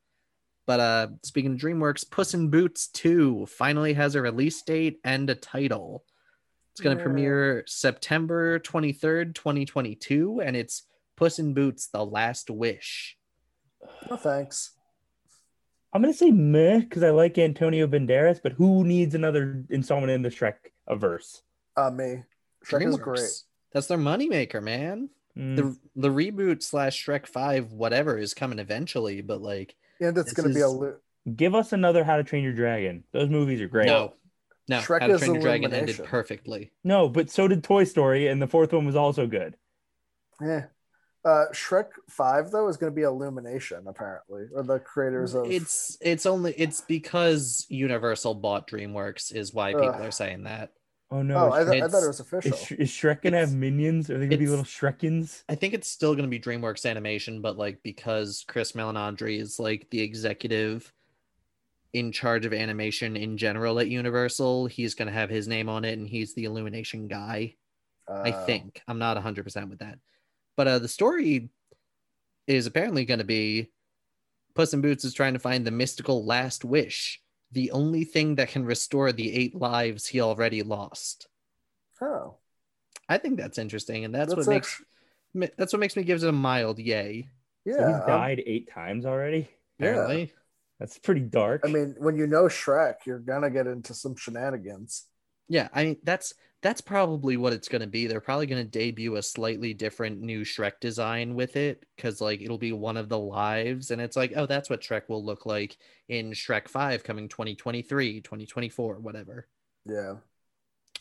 But 0.67 0.81
uh, 0.81 1.09
speaking 1.23 1.55
of 1.55 1.59
DreamWorks, 1.59 2.11
Puss 2.11 2.35
in 2.35 2.51
Boots 2.51 2.87
2 2.89 3.47
finally 3.47 3.95
has 3.95 4.15
a 4.15 4.23
release 4.23 4.63
date 4.63 5.01
and 5.05 5.29
a 5.29 5.35
title. 5.35 6.05
It's 6.75 6.81
going 6.81 6.97
to 6.97 7.01
Yeah. 7.01 7.05
premiere 7.05 7.63
September 7.69 8.59
23rd, 8.59 9.33
2022, 9.37 10.41
and 10.41 10.57
it's 10.57 10.83
Puss 11.17 11.39
in 11.39 11.55
Boots 11.55 11.87
The 11.87 12.05
Last 12.05 12.51
Wish. 12.51 13.17
No 14.11 14.17
thanks. 14.17 14.73
I'm 15.93 16.03
gonna 16.03 16.13
say 16.13 16.33
meh 16.33 16.81
because 16.81 17.05
I 17.05 17.11
like 17.11 17.39
Antonio 17.39 17.87
Banderas, 17.87 18.41
but 18.43 18.53
who 18.53 18.83
needs 18.83 19.15
another 19.15 19.65
installment 19.71 20.11
in 20.11 20.23
the 20.23 20.31
Shrek 20.31 20.55
averse? 20.89 21.43
Uh, 21.77 21.91
me. 21.93 22.25
Shrek 22.67 22.89
is 22.89 22.97
great. 22.97 23.31
That's 23.73 23.87
their 23.87 23.97
moneymaker, 23.99 24.61
man. 24.61 25.11
Mm, 25.39 25.55
The 25.57 25.77
the 25.95 26.09
reboot 26.09 26.65
slash 26.65 27.07
Shrek 27.07 27.27
5, 27.29 27.71
whatever, 27.71 28.19
is 28.19 28.35
coming 28.35 28.59
eventually, 28.59 29.21
but 29.21 29.41
like 29.41 29.77
And 30.01 30.19
it's 30.19 30.33
going 30.33 30.49
to 30.49 30.55
be 30.55 30.61
a 30.61 30.67
is- 30.67 30.73
lo- 30.75 30.97
give 31.37 31.55
us 31.55 31.73
another 31.73 32.03
How 32.03 32.17
to 32.17 32.25
Train 32.25 32.43
Your 32.43 32.53
Dragon. 32.55 33.05
Those 33.13 33.29
movies 33.29 33.61
are 33.61 33.69
great. 33.69 33.87
no. 33.87 34.15
No, 34.69 34.79
Shrek 34.81 35.01
How 35.01 35.07
to 35.09 35.19
Train 35.19 35.35
Your 35.35 35.43
Dragon 35.43 35.75
ended 35.75 36.01
perfectly. 36.05 36.73
No, 36.83 37.09
but 37.09 37.31
so 37.31 37.47
did 37.49 37.63
Toy 37.63 37.85
Story, 37.85 38.29
and 38.29 38.41
the 38.41 38.47
fourth 38.47 38.73
one 38.73 38.87
was 38.87 38.97
also 38.97 39.27
good. 39.27 39.57
Yeah. 40.41 40.65
Uh, 41.25 41.47
Shrek 41.53 41.89
Five 42.11 42.51
though 42.51 42.69
is 42.69 42.77
going 42.77 42.93
to 42.93 42.95
be 42.95 43.03
Illumination 43.03 43.85
apparently, 43.87 44.45
or 44.55 44.63
the 44.63 44.79
creators 44.79 45.35
of. 45.35 45.51
It's 45.51 45.97
it's 46.01 46.27
only 46.27 46.53
it's 46.53 46.83
because 46.83 47.67
Universal 47.71 48.35
bought 48.37 48.69
DreamWorks 48.69 49.35
is 49.35 49.55
why 49.55 49.73
people 49.73 49.89
Ugh. 49.89 50.01
are 50.03 50.11
saying 50.11 50.45
that. 50.45 50.73
Oh 51.11 51.23
no! 51.23 51.37
oh, 51.37 51.53
I, 51.53 51.65
th- 51.65 51.83
I 51.83 51.89
thought 51.89 52.03
it 52.03 52.09
was 52.09 52.21
official. 52.21 52.53
is, 52.53 52.63
Sh- 52.63 52.73
is 52.73 52.91
Shrek 52.91 53.23
gonna 53.23 53.37
It's- 53.37 53.51
have 53.51 53.59
minions? 53.59 54.11
Are 54.11 54.19
they 54.19 54.27
gonna 54.27 54.39
be 54.39 54.47
little 54.49 54.65
Shrekins? 54.65 55.45
I 55.49 55.55
think 55.55 55.73
it's 55.73 55.89
still 55.89 56.15
going 56.15 56.25
to 56.25 56.31
be 56.31 56.41
DreamWorks 56.41 56.89
Animation, 56.89 57.41
but 57.41 57.57
like 57.57 57.83
because 57.83 58.45
Chris 58.49 58.73
Meledandri 58.73 59.41
is 59.41 59.59
like 59.59 59.87
the 59.91 60.01
executive 60.01 60.93
in 61.95 62.13
charge 62.13 62.45
of 62.45 62.53
animation 62.53 63.17
in 63.17 63.39
general 63.39 63.79
at 63.81 63.89
Universal, 63.89 64.67
he's 64.67 64.95
going 64.95 65.07
to 65.07 65.15
have 65.15 65.31
his 65.31 65.49
name 65.49 65.69
on 65.69 65.85
it, 65.85 65.97
and 65.99 66.07
he's 66.09 66.35
the 66.35 66.45
Illumination 66.45 67.09
guy. 67.09 67.55
I 68.07 68.33
Uh, 68.33 68.45
think 68.45 68.83
I'm 68.87 68.99
not 68.99 69.17
100% 69.17 69.71
with 69.71 69.79
that. 69.79 69.99
But 70.57 70.69
uh, 70.69 70.79
the 70.81 70.89
story 70.89 71.49
is 72.47 72.67
apparently 72.67 73.05
going 73.07 73.21
to 73.21 73.25
be 73.25 73.71
Puss 74.55 74.75
in 74.75 74.83
Boots 74.83 75.05
is 75.05 75.15
trying 75.15 75.33
to 75.33 75.39
find 75.41 75.65
the 75.67 75.71
mystical 75.71 76.25
last 76.25 76.65
wish, 76.65 77.21
the 77.51 77.71
only 77.71 78.05
thing 78.05 78.35
that 78.37 78.49
can 78.51 78.65
restore 78.65 79.11
the 79.11 79.35
eight 79.35 79.55
lives 79.55 80.07
he 80.07 80.21
already 80.21 80.63
lost. 80.63 81.29
Oh, 82.01 82.37
I 83.09 83.19
think 83.19 83.37
that's 83.39 83.59
interesting, 83.59 84.05
and 84.05 84.15
that's, 84.15 84.35
That's 84.35 84.47
what 84.47 84.55
makes 84.55 84.83
that's 85.57 85.73
what 85.73 85.81
makes 85.81 85.97
me 85.97 86.05
give 86.05 86.23
it 86.23 86.29
a 86.29 86.33
mild 86.33 86.79
yay. 86.79 87.29
yeah. 87.65 87.75
So 87.75 87.87
he's 87.87 87.97
um, 87.97 88.07
died 88.07 88.43
eight 88.47 88.71
times 88.71 89.07
already. 89.07 89.49
Yeah. 89.79 90.27
Apparently, 90.85 90.95
That's 90.95 90.99
pretty 90.99 91.21
dark. 91.21 91.63
I 91.65 91.69
mean, 91.69 91.95
when 91.99 92.17
you 92.17 92.27
know 92.27 92.45
Shrek, 92.45 92.95
you're 93.07 93.19
gonna 93.19 93.51
get 93.51 93.67
into 93.67 93.95
some 93.95 94.17
shenanigans. 94.17 95.07
yeah. 95.49 95.69
I 95.73 95.85
mean, 95.85 95.97
that's 96.03 96.35
that's 96.63 96.81
probably 96.81 97.37
what 97.37 97.53
it's 97.53 97.69
going 97.69 97.83
to 97.83 97.87
be. 97.87 98.07
They're 98.07 98.23
probably 98.23 98.47
going 98.47 98.65
to 98.65 98.71
debut 98.71 99.17
a 99.17 99.23
slightly 99.23 99.75
different 99.75 100.23
new 100.23 100.47
Shrek 100.47 100.81
design 100.81 101.35
with 101.35 101.57
it 101.57 101.85
because 101.95 102.23
like 102.23 102.41
it'll 102.41 102.57
be 102.57 102.73
one 102.73 102.97
of 102.97 103.11
the 103.11 103.19
lives, 103.19 103.91
and 103.91 104.01
it's 104.01 104.17
like, 104.17 104.33
oh, 104.35 104.47
that's 104.47 104.71
what 104.71 104.81
Shrek 104.81 105.11
will 105.11 105.23
look 105.23 105.45
like 105.45 105.77
in 106.09 106.31
Shrek 106.31 106.69
Five 106.69 107.05
coming 107.05 107.29
2023, 107.29 108.23
2024, 108.23 108.95
whatever. 109.01 109.47
Yeah. 109.85 110.15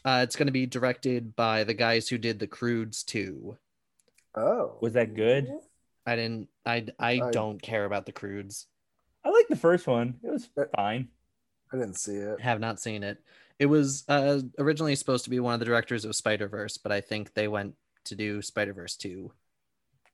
Uh, 0.03 0.19
it's 0.23 0.35
going 0.35 0.47
to 0.47 0.51
be 0.51 0.65
directed 0.65 1.33
by 1.33 1.63
the 1.63 1.73
guys 1.73 2.09
who 2.09 2.17
did 2.17 2.39
the 2.39 2.47
Croods 2.47 3.03
too. 3.03 3.57
Oh, 4.35 4.77
Was 4.81 4.93
that 4.93 5.15
good? 5.15 5.47
I 6.05 6.17
didn't. 6.17 6.49
I 6.65 6.87
I 6.99 7.21
I- 7.23 7.31
don't 7.31 7.61
care 7.61 7.85
about 7.85 8.05
the 8.05 8.11
Croods. 8.11 8.67
I 9.23 9.29
like 9.29 9.47
the 9.47 9.55
first 9.55 9.87
one. 9.87 10.19
It 10.23 10.29
was 10.31 10.49
Uh, 10.57 10.65
fine. 10.75 11.07
I 11.71 11.77
didn't 11.77 11.97
see 11.97 12.15
it. 12.15 12.39
Have 12.41 12.59
not 12.59 12.79
seen 12.79 13.03
it. 13.03 13.23
It 13.59 13.65
was 13.67 14.03
uh, 14.09 14.41
originally 14.59 14.95
supposed 14.95 15.23
to 15.23 15.29
be 15.29 15.39
one 15.39 15.53
of 15.53 15.59
the 15.59 15.65
directors 15.65 16.05
of 16.05 16.15
Spider 16.15 16.47
Verse, 16.47 16.77
but 16.77 16.91
I 16.91 17.01
think 17.01 17.33
they 17.33 17.47
went 17.47 17.75
to 18.05 18.15
do 18.15 18.41
Spider 18.41 18.73
Verse 18.73 18.95
two. 18.95 19.31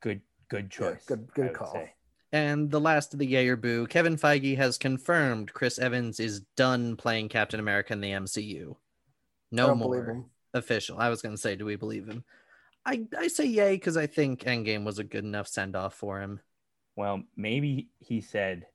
Good, 0.02 0.22
good 0.50 0.66
Yeah, 0.66 0.92
choice. 0.92 1.06
good- 1.06 1.34
good 1.34 1.54
call. 1.54 1.74
say. 1.74 1.94
And 2.32 2.70
the 2.70 2.80
last 2.80 3.14
of 3.14 3.20
the 3.20 3.26
yay 3.26 3.48
or 3.48 3.56
boo, 3.56 3.88
Kevin 3.88 4.16
Feige 4.16 4.56
has 4.58 4.78
confirmed 4.78 5.52
Chris 5.52 5.80
Evans 5.80 6.20
is 6.20 6.42
done 6.56 6.96
playing 6.96 7.30
Captain 7.30 7.60
America 7.60 7.92
in 7.94 8.02
the 8.02 8.12
MCU. 8.12 8.76
No 9.52 9.74
more 9.74 10.26
official. 10.54 11.00
I 11.00 11.10
was 11.10 11.24
gonna 11.24 11.38
say, 11.38 11.56
do 11.56 11.66
we 11.66 11.76
believe 11.76 12.08
him? 12.08 12.24
I 12.86 13.08
I 13.18 13.28
say 13.30 13.46
yay 13.46 13.74
because 13.76 13.98
I 13.98 14.06
think 14.06 14.42
Endgame 14.44 14.84
was 14.86 15.00
a 15.00 15.04
good 15.04 15.24
enough 15.24 15.48
send 15.48 15.76
off 15.76 15.96
for 15.96 16.22
him. 16.22 16.40
Well, 16.96 17.24
maybe 17.36 17.90
he 18.00 18.22
said 18.22 18.68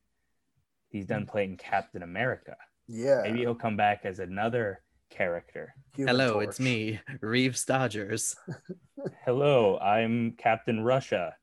he's 0.95 1.07
done 1.07 1.27
playing 1.27 1.57
Captain 1.57 2.03
America. 2.03 2.57
Yeah. 2.89 3.23
Maybe 3.25 3.41
he'll 3.41 3.55
come 3.55 3.77
back 3.77 4.03
as 4.05 4.21
another 4.21 4.81
character. 5.11 5.75
Human 5.97 6.15
Hello, 6.15 6.41
it's 6.41 6.61
me, 6.61 7.01
Reeves 7.21 7.65
Dodgers. 7.65 8.37
Hello, 9.25 9.79
I'm 9.79 10.33
Captain 10.39 10.81
Russia 10.81 11.35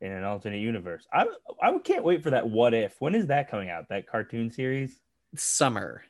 in 0.00 0.12
an 0.12 0.24
alternate 0.24 0.58
universe. 0.60 1.06
I 1.12 1.26
I 1.62 1.76
can't 1.78 2.04
wait 2.04 2.22
for 2.22 2.30
that. 2.30 2.48
What 2.48 2.74
if? 2.74 2.94
When 3.00 3.14
is 3.14 3.26
that 3.28 3.50
coming 3.50 3.70
out? 3.70 3.88
That 3.88 4.06
cartoon 4.06 4.50
series? 4.50 5.00
Summer. 5.36 6.02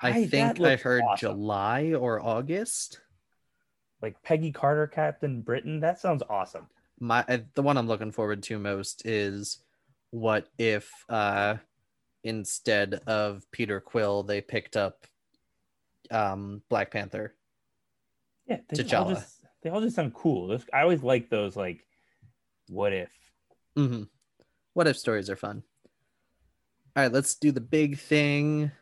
I 0.00 0.12
Hey, 0.12 0.26
think 0.26 0.60
I 0.60 0.76
heard 0.76 1.02
awesome. 1.02 1.18
July 1.18 1.92
or 1.92 2.24
August. 2.24 3.00
Like 4.00 4.22
Peggy 4.22 4.50
Carter, 4.50 4.86
Captain 4.86 5.42
Britain. 5.42 5.80
That 5.80 5.98
sounds 6.00 6.22
awesome. 6.30 6.68
my 7.00 7.22
uh, 7.28 7.38
the 7.54 7.62
one 7.62 7.76
I'm 7.76 7.88
looking 7.88 8.12
forward 8.12 8.42
to 8.44 8.58
most 8.58 9.04
is 9.04 9.58
what 10.10 10.48
if 10.58 10.90
uh 11.08 11.56
instead 12.24 12.94
of 13.06 13.50
Peter 13.50 13.80
Quill 13.80 14.22
they 14.22 14.40
picked 14.40 14.76
up 14.76 15.06
um 16.10 16.62
Black 16.68 16.90
Panther. 16.90 17.34
Yeah, 18.46 18.58
they 18.68 18.82
all 18.96 19.10
just 19.10 19.44
they 19.62 19.70
all 19.70 19.80
just 19.80 19.96
sound 19.96 20.14
cool. 20.14 20.58
I 20.72 20.82
always 20.82 21.02
like 21.02 21.30
those. 21.30 21.56
Like, 21.56 21.86
what 22.68 22.92
if? 22.92 23.10
hmm 23.76 24.02
What 24.74 24.86
if 24.88 24.96
stories 24.98 25.30
are 25.30 25.36
fun? 25.36 25.62
All 26.96 27.04
right, 27.04 27.12
let's 27.12 27.36
do 27.36 27.52
the 27.52 27.60
big 27.60 27.98
thing. 27.98 28.72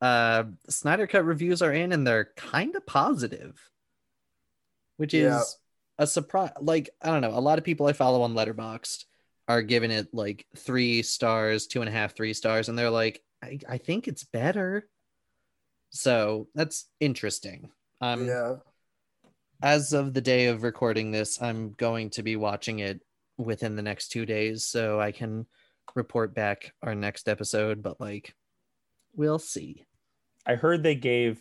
Uh 0.00 0.44
Snyder 0.68 1.06
Cut 1.06 1.24
reviews 1.24 1.62
are 1.62 1.72
in 1.72 1.92
and 1.92 2.06
they're 2.06 2.30
kind 2.36 2.76
of 2.76 2.86
positive, 2.86 3.58
which 4.96 5.12
is 5.14 5.24
Yeah. 5.32 5.42
a 5.98 6.06
surprise. 6.06 6.52
Like, 6.60 6.90
I 7.02 7.08
don't 7.08 7.22
know, 7.22 7.36
a 7.36 7.40
lot 7.40 7.58
of 7.58 7.64
people 7.64 7.86
I 7.86 7.92
follow 7.94 8.22
on 8.22 8.34
Letterboxd 8.34 9.04
are 9.48 9.62
giving 9.62 9.90
it 9.90 10.08
like 10.12 10.46
three 10.56 11.02
stars, 11.02 11.66
two 11.66 11.80
and 11.80 11.88
a 11.88 11.92
half, 11.92 12.16
three 12.16 12.34
stars, 12.34 12.68
and 12.68 12.78
they're 12.78 12.90
like, 12.90 13.22
I, 13.42 13.58
I 13.68 13.78
think 13.78 14.08
it's 14.08 14.24
better. 14.24 14.88
So 15.90 16.48
that's 16.54 16.88
interesting. 17.00 17.70
Um, 18.00 18.26
yeah. 18.26 18.56
as 19.62 19.92
of 19.92 20.12
the 20.12 20.20
day 20.20 20.46
of 20.46 20.62
recording 20.62 21.10
this, 21.10 21.40
I'm 21.40 21.72
going 21.72 22.10
to 22.10 22.22
be 22.22 22.36
watching 22.36 22.80
it 22.80 23.00
within 23.38 23.76
the 23.76 23.82
next 23.82 24.08
two 24.08 24.26
days 24.26 24.64
so 24.64 25.00
I 25.00 25.12
can 25.12 25.46
report 25.94 26.34
back 26.34 26.72
our 26.82 26.94
next 26.94 27.28
episode, 27.28 27.82
but 27.82 28.00
like 28.00 28.34
we'll 29.14 29.38
see. 29.38 29.84
I 30.46 30.54
heard 30.54 30.82
they 30.82 30.94
gave 30.94 31.40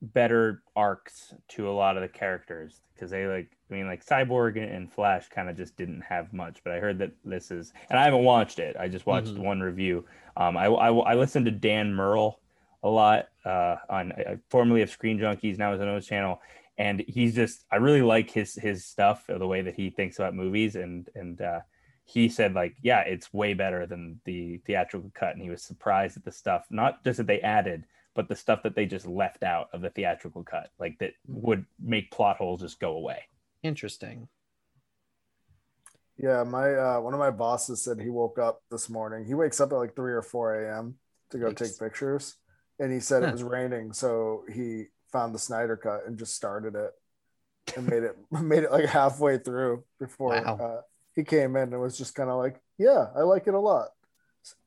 better 0.00 0.62
arcs 0.74 1.32
to 1.48 1.68
a 1.68 1.72
lot 1.72 1.96
of 1.96 2.02
the 2.02 2.08
characters 2.08 2.80
because 2.94 3.10
they 3.10 3.26
like 3.26 3.56
I 3.72 3.76
mean 3.76 3.86
like 3.86 4.04
Cyborg 4.04 4.56
and- 4.62 4.92
Flash 4.92 5.28
kind 5.28 5.48
of 5.48 5.56
just 5.56 5.76
didn't 5.76 6.02
have 6.02 6.32
much 6.32 6.62
but 6.62 6.72
I 6.74 6.78
heard 6.78 6.98
that 6.98 7.12
this 7.24 7.50
is 7.50 7.72
and 7.88 7.98
I 7.98 8.04
haven't 8.04 8.24
watched 8.24 8.58
it 8.58 8.76
I 8.78 8.88
just 8.88 9.06
watched 9.06 9.34
Mhm. 9.34 9.38
one 9.38 9.60
review. 9.60 10.04
Um 10.36 10.56
I, 10.56 10.66
I 10.66 10.92
I 10.92 11.14
listened 11.14 11.46
to 11.46 11.50
Dan 11.52 11.94
Murrell 11.94 12.40
a 12.82 12.88
lot 12.88 13.28
uh 13.44 13.76
on 13.88 14.12
uh, 14.12 14.36
formerly 14.50 14.82
of 14.82 14.90
Screen 14.90 15.18
Junkies 15.18 15.58
now 15.58 15.72
is 15.72 15.80
on 15.80 15.94
his 15.94 16.06
channel 16.06 16.40
and 16.78 17.00
he's 17.08 17.34
just 17.34 17.64
I 17.70 17.76
really 17.76 18.02
like 18.02 18.30
his 18.30 18.54
his 18.54 18.84
stuff 18.84 19.24
the 19.26 19.46
way 19.46 19.62
that 19.62 19.74
he 19.74 19.90
thinks 19.90 20.18
about 20.18 20.34
movies 20.34 20.76
and 20.76 21.08
and 21.14 21.40
uh 21.40 21.60
he 22.04 22.28
said 22.28 22.52
like 22.54 22.74
yeah 22.82 23.00
it's 23.00 23.32
way 23.32 23.54
better 23.54 23.86
than 23.86 24.20
the 24.24 24.58
theatrical 24.66 25.10
cut 25.14 25.32
and 25.34 25.42
he 25.42 25.48
was 25.50 25.62
surprised 25.62 26.16
at 26.16 26.24
the 26.24 26.32
stuff 26.32 26.66
not 26.70 27.02
just 27.04 27.16
that 27.18 27.26
they 27.26 27.40
added 27.40 27.86
but 28.14 28.28
the 28.28 28.36
stuff 28.36 28.62
that 28.64 28.74
they 28.74 28.84
just 28.84 29.06
left 29.06 29.42
out 29.42 29.68
of 29.72 29.80
the 29.80 29.88
theatrical 29.90 30.42
cut 30.42 30.70
like 30.78 30.98
that 30.98 31.12
would 31.28 31.64
make 31.80 32.10
plot 32.10 32.36
holes 32.36 32.60
just 32.60 32.80
go 32.80 32.96
away 32.96 33.20
Interesting. 33.62 34.28
Yeah, 36.18 36.44
my 36.44 36.74
uh, 36.74 37.00
one 37.00 37.14
of 37.14 37.20
my 37.20 37.30
bosses 37.30 37.82
said 37.82 37.98
he 38.00 38.10
woke 38.10 38.38
up 38.38 38.62
this 38.70 38.88
morning. 38.90 39.24
He 39.24 39.34
wakes 39.34 39.60
up 39.60 39.72
at 39.72 39.76
like 39.76 39.96
three 39.96 40.12
or 40.12 40.22
four 40.22 40.54
a.m. 40.54 40.94
to 41.30 41.38
go 41.38 41.50
Yikes. 41.50 41.56
take 41.56 41.78
pictures, 41.78 42.36
and 42.78 42.92
he 42.92 43.00
said 43.00 43.22
it 43.22 43.32
was 43.32 43.42
raining, 43.42 43.92
so 43.92 44.44
he 44.52 44.84
found 45.10 45.34
the 45.34 45.38
Snyder 45.38 45.76
cut 45.76 46.06
and 46.06 46.18
just 46.18 46.34
started 46.36 46.74
it 46.74 46.90
and 47.76 47.86
made 47.88 48.02
it 48.02 48.16
made 48.30 48.62
it 48.64 48.70
like 48.72 48.86
halfway 48.86 49.38
through 49.38 49.84
before 49.98 50.30
Wow. 50.30 50.56
uh, 50.60 50.80
he 51.16 51.24
came 51.24 51.56
in 51.56 51.72
and 51.72 51.80
was 51.80 51.98
just 51.98 52.14
kind 52.14 52.30
of 52.30 52.38
like, 52.38 52.60
"Yeah, 52.78 53.06
I 53.16 53.20
like 53.22 53.46
it 53.46 53.54
a 53.54 53.58
lot," 53.60 53.88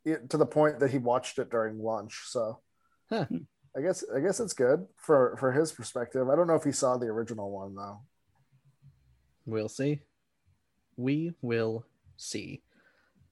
It- 0.04 0.30
to 0.32 0.38
the 0.38 0.46
point 0.46 0.80
that 0.80 0.92
he 0.92 0.98
watched 0.98 1.38
it 1.38 1.50
during 1.52 1.80
lunch. 1.80 2.24
So, 2.26 2.60
Huh. 3.10 3.28
I 3.78 3.82
guess 3.82 4.04
I 4.14 4.20
guess 4.20 4.40
it's 4.40 4.54
good 4.54 4.88
for 4.98 5.38
for 5.38 5.52
his 5.52 5.72
perspective. 5.72 6.28
I 6.28 6.36
don't 6.36 6.48
know 6.48 6.56
if 6.56 6.64
he 6.64 6.72
saw 6.72 6.98
the 6.98 7.08
original 7.08 7.52
one 7.52 7.76
though. 7.76 8.02
We'll 9.46 9.70
see. 9.70 10.02
We 10.98 11.34
will 11.42 11.86
see. 12.18 12.62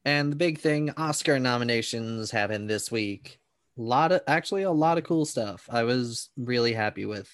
And 0.05 0.31
the 0.31 0.35
big 0.35 0.59
thing, 0.59 0.91
Oscar 0.97 1.39
nominations 1.39 2.31
happened 2.31 2.69
this 2.69 2.91
week. 2.91 3.39
A 3.77 3.81
lot 3.81 4.11
of 4.11 4.21
actually 4.27 4.63
a 4.63 4.71
lot 4.71 4.97
of 4.97 5.03
cool 5.05 5.25
stuff. 5.25 5.67
I 5.71 5.83
was 5.83 6.29
really 6.37 6.73
happy 6.73 7.05
with 7.05 7.29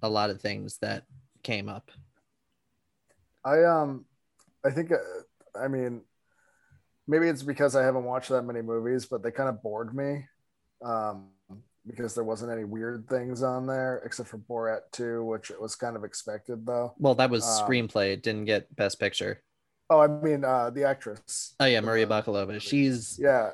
a 0.00 0.08
lot 0.08 0.30
of 0.30 0.40
things 0.40 0.78
that 0.78 1.04
came 1.42 1.68
up. 1.68 1.90
I 3.44 3.64
um, 3.64 4.06
I 4.64 4.70
think 4.70 4.92
uh, 4.92 4.96
I 5.58 5.68
mean, 5.68 6.02
maybe 7.06 7.28
it's 7.28 7.42
because 7.42 7.76
I 7.76 7.82
haven't 7.82 8.04
watched 8.04 8.30
that 8.30 8.42
many 8.42 8.62
movies, 8.62 9.06
but 9.06 9.22
they 9.22 9.30
kind 9.30 9.48
of 9.48 9.62
bored 9.62 9.94
me, 9.94 10.24
um, 10.82 11.28
because 11.86 12.14
there 12.14 12.24
wasn't 12.24 12.52
any 12.52 12.64
weird 12.64 13.08
things 13.08 13.42
on 13.42 13.66
there 13.66 14.02
except 14.04 14.28
for 14.28 14.38
Borat 14.38 14.82
two, 14.92 15.24
which 15.24 15.50
it 15.50 15.60
was 15.60 15.74
kind 15.74 15.96
of 15.96 16.04
expected 16.04 16.64
though. 16.66 16.94
Well, 16.98 17.14
that 17.16 17.30
was 17.30 17.44
Um, 17.44 17.66
screenplay. 17.68 18.12
It 18.12 18.22
didn't 18.22 18.44
get 18.46 18.74
best 18.76 19.00
picture. 19.00 19.42
Oh, 19.90 20.00
I 20.00 20.06
mean, 20.06 20.44
uh, 20.44 20.70
the 20.70 20.84
actress. 20.84 21.54
Oh 21.60 21.66
yeah, 21.66 21.80
Maria 21.80 22.06
Uh, 22.06 22.22
Bakalova. 22.22 22.60
She's 22.60 23.18
Yeah, 23.18 23.50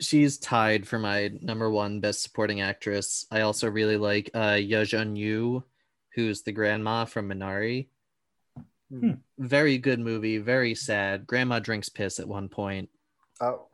she's 0.00 0.38
tied 0.38 0.88
for 0.88 0.98
my 0.98 1.30
number 1.40 1.70
one 1.70 2.00
best 2.00 2.22
supporting 2.22 2.60
actress. 2.60 3.26
I 3.30 3.42
also 3.42 3.70
really 3.70 3.96
like 3.96 4.30
uh 4.34 4.58
Yuh-jung 4.60 5.14
Youn, 5.16 5.62
who's 6.14 6.42
the 6.42 6.52
grandma 6.52 7.04
from 7.04 7.28
Minari. 7.28 7.88
Hmm. 8.90 9.12
Very 9.38 9.78
good 9.78 10.00
movie, 10.00 10.38
very 10.38 10.74
sad. 10.74 11.26
Grandma 11.26 11.58
drinks 11.60 11.88
piss 11.88 12.18
at 12.18 12.28
one 12.28 12.48
point. 12.48 12.90
oh, 13.40 13.68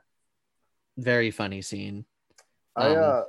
Very 0.97 1.31
funny 1.31 1.63
scene. 1.63 2.05
I 2.77 2.91
Um, 2.91 2.97
uh, 3.03 3.23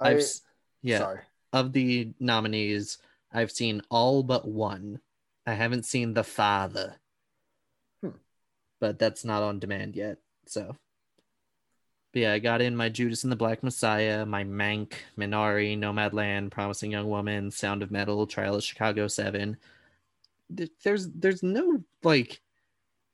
I 0.00 0.10
I've 0.10 0.18
s- 0.18 0.42
yeah, 0.82 0.98
sorry. 0.98 1.20
of 1.52 1.72
the 1.72 2.12
nominees, 2.20 2.98
I've 3.32 3.50
seen 3.50 3.82
all 3.90 4.22
but 4.22 4.46
one. 4.46 5.00
I 5.46 5.54
haven't 5.54 5.86
seen 5.86 6.14
The 6.14 6.24
Father. 6.24 6.96
Hmm. 8.02 8.10
But 8.80 8.98
that's 8.98 9.24
not 9.24 9.42
on 9.42 9.58
demand 9.58 9.96
yet. 9.96 10.18
So 10.46 10.76
but 12.12 12.22
yeah, 12.22 12.32
I 12.32 12.38
got 12.38 12.62
in 12.62 12.74
my 12.74 12.88
Judas 12.88 13.22
and 13.22 13.30
the 13.30 13.36
Black 13.36 13.62
Messiah, 13.62 14.24
my 14.24 14.42
Mank, 14.44 14.94
Minari, 15.18 15.78
Nomadland, 15.78 16.50
Promising 16.50 16.90
Young 16.92 17.08
Woman, 17.08 17.50
Sound 17.50 17.82
of 17.82 17.90
Metal, 17.90 18.26
Trial 18.26 18.54
of 18.54 18.64
Chicago 18.64 19.08
7. 19.08 19.56
There's 20.82 21.08
there's 21.10 21.42
no 21.42 21.82
like 22.02 22.40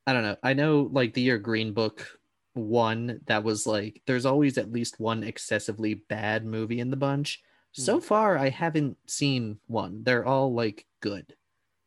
I 0.07 0.13
don't 0.13 0.23
know. 0.23 0.37
I 0.43 0.53
know 0.53 0.89
like 0.91 1.13
the 1.13 1.21
year 1.21 1.37
Green 1.37 1.73
Book 1.73 2.19
one 2.55 3.19
that 3.27 3.43
was 3.43 3.67
like 3.67 4.01
there's 4.07 4.25
always 4.25 4.57
at 4.57 4.71
least 4.71 4.99
one 4.99 5.23
excessively 5.23 5.93
bad 5.93 6.45
movie 6.45 6.79
in 6.79 6.89
the 6.89 6.97
bunch. 6.97 7.41
So 7.73 7.95
Hmm. 7.95 8.01
far 8.01 8.37
I 8.37 8.49
haven't 8.49 8.97
seen 9.05 9.59
one. 9.67 10.03
They're 10.03 10.25
all 10.25 10.53
like 10.53 10.85
good 11.01 11.35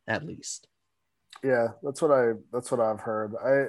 at 0.07 0.25
least. 0.25 0.67
Yeah, 1.43 1.69
that's 1.83 2.01
what 2.01 2.11
I 2.11 2.33
that's 2.53 2.71
what 2.71 2.79
I've 2.79 2.99
heard. 3.01 3.33
I 3.43 3.67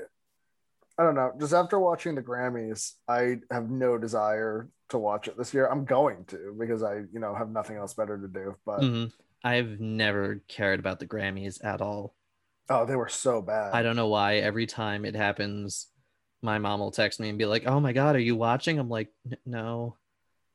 I 1.01 1.05
don't 1.05 1.15
know. 1.15 1.33
Just 1.41 1.55
after 1.55 1.79
watching 1.79 2.15
the 2.15 2.23
Grammys, 2.23 2.93
I 3.09 3.37
have 3.51 3.71
no 3.71 3.97
desire 3.97 4.69
to 4.91 4.99
watch 4.99 5.29
it 5.29 5.39
this 5.39 5.55
year. 5.55 5.67
I'm 5.67 5.87
going 5.87 6.27
to 6.27 6.55
because 6.59 6.83
I, 6.83 6.97
you 7.13 7.21
know, 7.21 7.35
have 7.35 7.49
nothing 7.49 7.77
else 7.79 7.95
better 7.95 8.19
to 8.19 8.29
do. 8.29 8.57
But 8.67 8.81
Mhm. 8.81 9.13
I've 9.43 9.81
never 9.81 10.43
cared 10.49 10.79
about 10.81 10.99
the 11.01 11.07
Grammys 11.07 11.65
at 11.65 11.81
all. 11.81 12.15
oh, 12.69 12.85
they 12.85 12.97
were 12.97 13.09
so 13.09 13.41
bad. 13.41 13.73
I 13.73 13.83
don't 13.83 13.97
know 13.97 14.09
why. 14.09 14.37
Every 14.37 14.67
time 14.67 15.05
it 15.07 15.15
happens, 15.17 15.87
my 16.43 16.59
mom 16.59 16.81
will 16.81 16.91
text 16.91 17.21
me 17.21 17.29
and 17.29 17.39
be 17.39 17.47
like, 17.47 17.67
"Oh 17.67 17.81
my 17.81 17.93
god, 17.93 18.17
are 18.17 18.21
you 18.21 18.37
watching?" 18.37 18.79
I'm 18.79 18.89
like, 18.89 19.09
"No." 19.47 19.97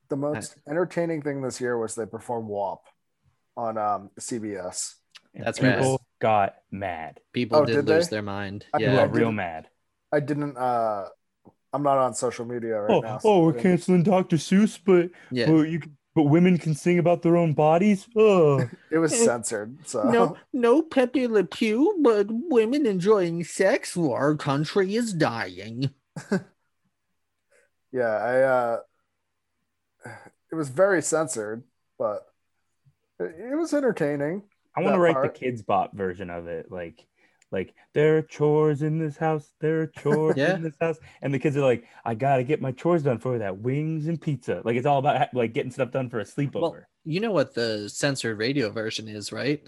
the 0.08 0.15
most 0.15 0.56
entertaining 0.69 1.19
thing 1.24 1.41
this 1.41 1.60
year 1.60 1.76
was 1.80 1.95
they 1.95 2.06
performed 2.06 2.48
WAP 2.48 2.80
on 3.58 3.76
um, 3.78 4.12
CBS. 4.19 4.93
And 5.34 5.43
That's 5.43 5.58
people 5.58 5.91
rad. 5.93 6.00
got 6.21 6.56
mad 6.71 7.19
People 7.34 7.58
Oh, 7.60 7.65
did, 7.65 7.74
did 7.74 7.86
lose 7.88 8.08
they? 8.08 8.17
their 8.17 8.21
mind. 8.21 8.65
I- 8.74 8.78
people 8.78 8.93
Yeah. 8.93 9.06
got 9.08 9.15
real 9.15 9.32
mad 9.32 9.67
I 10.13 10.19
didn't 10.19 10.56
uh 10.58 11.06
I'm 11.74 11.84
not 11.84 11.98
on 11.98 12.13
social 12.13 12.45
media 12.45 12.80
right 12.80 12.91
oh, 12.95 13.00
now. 13.02 13.17
so 13.17 13.30
oh, 13.30 13.43
we're 13.45 13.54
canceling 13.54 14.04
Dr. 14.04 14.38
Seuss, 14.38 14.80
but 14.86 15.10
Yeah. 15.32 15.48
but 15.48 15.63
you 15.63 15.80
can, 15.80 15.98
but 16.15 16.23
women 16.23 16.58
can 16.58 16.73
sing 16.73 16.97
about 16.97 17.21
their 17.21 17.36
own 17.36 17.54
bodies. 17.54 18.08
Oh, 18.15 18.67
It 18.89 18.97
was 18.97 19.13
censored. 19.23 19.78
So 19.86 20.04
No, 20.04 20.38
no 20.54 20.82
Pepe 20.82 21.28
Le 21.28 21.43
Pew, 21.43 21.99
but 22.01 22.28
women 22.30 22.86
enjoying 22.86 23.43
sex 23.43 23.95
our 23.97 24.36
country 24.36 24.95
is 24.95 25.13
dying. 25.13 25.91
yeah, 27.91 28.08
I 28.08 28.41
uh 28.41 28.78
it 30.51 30.56
was 30.56 30.69
very 30.69 31.01
censored, 31.01 31.63
but 31.99 32.25
it, 33.19 33.36
it 33.51 33.56
was 33.56 33.73
entertaining. 33.73 34.43
I 34.78 34.82
want 34.82 34.95
to 34.95 34.99
write 34.99 35.13
part. 35.13 35.34
the 35.34 35.39
kids 35.39 35.62
bop 35.63 35.93
version 35.95 36.30
of 36.30 36.47
it, 36.47 36.71
like 36.71 37.06
like 37.51 37.73
there 37.93 38.17
are 38.17 38.21
chores 38.21 38.81
in 38.81 38.97
this 38.99 39.17
house, 39.17 39.51
there 39.62 39.81
are 39.81 39.88
chores 39.88 40.36
Yeah. 40.38 40.55
in 40.55 40.62
this 40.63 40.75
house, 40.79 40.97
and 41.21 41.34
the 41.34 41.39
kids 41.39 41.55
are 41.58 41.62
like, 41.62 41.86
I 42.03 42.15
gotta 42.15 42.43
get 42.43 42.62
my 42.62 42.71
chores 42.71 43.03
done 43.03 43.19
for 43.19 43.38
that 43.39 43.58
wings 43.60 44.08
and 44.08 44.19
pizza. 44.19 44.62
Like 44.65 44.75
it's 44.75 44.86
all 44.86 44.99
about 44.99 45.34
like 45.34 45.53
getting 45.53 45.71
stuff 45.71 45.91
done 45.91 46.10
for 46.10 46.19
a 46.19 46.23
sleepover. 46.25 46.53
Well, 46.62 46.77
you 47.03 47.19
know 47.19 47.31
what 47.31 47.53
the 47.53 47.88
censored 47.89 48.38
radio 48.38 48.69
version 48.69 49.08
is, 49.08 49.31
right? 49.31 49.62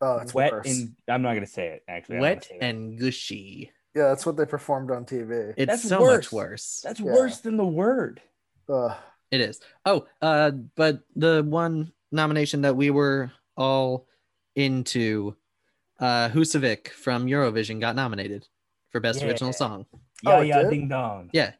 Oh, 0.00 0.18
it's 0.18 0.32
Wet 0.32 0.52
worse. 0.52 0.66
and 0.68 0.94
I'm 1.08 1.22
not 1.22 1.34
gonna 1.34 1.46
say 1.46 1.66
it 1.68 1.82
actually. 1.88 2.16
I 2.16 2.20
don't 2.20 2.28
wanna 2.28 2.34
Wet 2.36 2.50
and 2.62 2.98
gushy. 2.98 3.72
Yeah, 3.94 4.04
that's 4.08 4.24
what 4.24 4.36
they 4.36 4.44
performed 4.46 4.90
on 4.92 5.04
TV. 5.04 5.54
It's 5.56 5.66
That's 5.70 5.88
so 5.88 6.00
worse. 6.02 6.26
much 6.26 6.32
worse. 6.32 6.80
that's 6.84 7.00
Yeah. 7.00 7.06
worse 7.12 7.40
than 7.40 7.56
the 7.56 7.66
word. 7.66 8.20
Ugh. 8.68 8.96
It 9.32 9.40
is. 9.40 9.60
Oh, 9.84 10.06
uh, 10.22 10.52
but 10.76 11.00
the 11.16 11.42
one 11.42 11.92
nomination 12.12 12.60
that 12.62 12.76
we 12.76 12.90
were 12.90 13.32
all 13.56 14.06
into, 14.54 15.36
uh, 15.98 16.28
Husavik 16.30 16.88
from 16.90 17.26
Eurovision 17.26 17.80
got 17.80 17.96
nominated 17.96 18.46
for 18.90 19.00
best 19.00 19.22
original 19.22 19.52
song. 19.52 19.86
Oh, 20.26 20.40
Yeah, 20.40 20.42
it 20.42 20.48
yeah, 20.48 20.62
did? 20.62 20.70
ding 20.70 20.88
dong. 20.88 21.30
Yeah, 21.32 21.52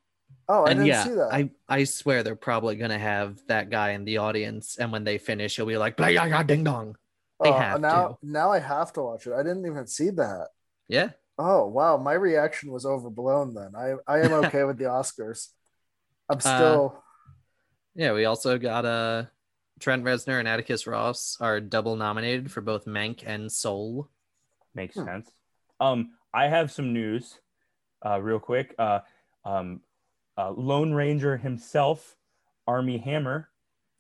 Oh, 0.49 0.65
I 0.65 0.71
and 0.71 0.79
didn't 0.79 0.89
yeah, 0.89 1.05
see 1.05 1.11
that. 1.15 1.31
I 1.31 1.51
I 1.69 1.85
swear 1.85 2.23
they're 2.23 2.37
probably 2.37 2.77
gonna 2.77 2.99
have 2.99 3.39
that 3.49 3.71
guy 3.71 3.91
in 3.91 4.05
the 4.05 4.19
audience, 4.19 4.77
and 4.79 4.93
when 4.93 5.05
they 5.05 5.19
finish, 5.19 5.57
he'll 5.57 5.67
be 5.67 5.79
like, 5.79 5.97
"Blah, 5.97 6.09
yeah, 6.09 6.27
yeah, 6.27 6.43
ding 6.43 6.65
dong." 6.65 6.97
they 7.43 7.53
Oh, 7.53 7.53
have 7.53 7.81
now 7.81 8.15
to. 8.15 8.19
now 8.23 8.51
I 8.51 8.59
have 8.59 8.93
to 8.95 9.03
watch 9.03 9.27
it. 9.27 9.33
I 9.33 9.43
didn't 9.43 9.67
even 9.67 9.87
see 9.87 10.11
that. 10.11 10.49
Yeah, 10.89 11.11
Oh 11.39 11.67
wow, 11.69 11.97
my 11.99 12.15
reaction 12.15 12.73
was 12.73 12.87
overblown 12.87 13.55
then. 13.55 13.75
I 13.77 13.95
I 14.07 14.21
am 14.23 14.33
okay 14.45 14.65
with 14.65 14.79
the 14.79 14.85
Oscars. 14.87 15.49
Uh, 16.29 16.31
I'm 16.31 16.41
still 16.41 17.05
yeah. 17.95 18.13
We 18.13 18.25
also 18.25 18.59
got 18.59 18.85
uh, 18.85 19.25
Trent 19.81 20.05
Reznor 20.05 20.39
and 20.39 20.49
Atticus 20.49 20.87
Ross 20.87 21.37
are 21.41 21.61
double 21.61 21.97
nominated 21.97 22.51
for 22.51 22.61
both 22.61 22.87
Mank 22.87 23.23
and 23.27 23.51
Soul. 23.51 24.11
Makes 24.75 24.97
Hmm. 24.97 25.05
sense. 25.05 25.31
Um, 25.81 26.13
I 26.33 26.49
have 26.49 26.71
some 26.71 26.93
news, 26.93 27.41
uh, 28.05 28.21
real 28.21 28.39
quick. 28.41 28.75
Uh, 28.79 29.01
um, 29.45 29.81
uh, 30.37 30.51
Lone 30.51 30.93
Ranger 30.93 31.37
himself, 31.37 32.17
Armie 32.67 32.99
Hammer, 32.99 33.49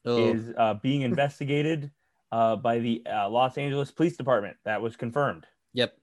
Oh, 0.05 0.17
is 0.33 0.53
uh, 0.57 0.75
being 0.75 1.03
investigated 1.13 1.91
uh, 2.31 2.57
by 2.57 2.79
the 2.79 3.03
uh, 3.07 3.29
Los 3.29 3.57
Angeles 3.59 3.91
Police 3.91 4.17
Department. 4.17 4.57
That 4.65 4.81
was 4.83 4.97
confirmed. 4.97 5.47
Yep. 5.73 5.97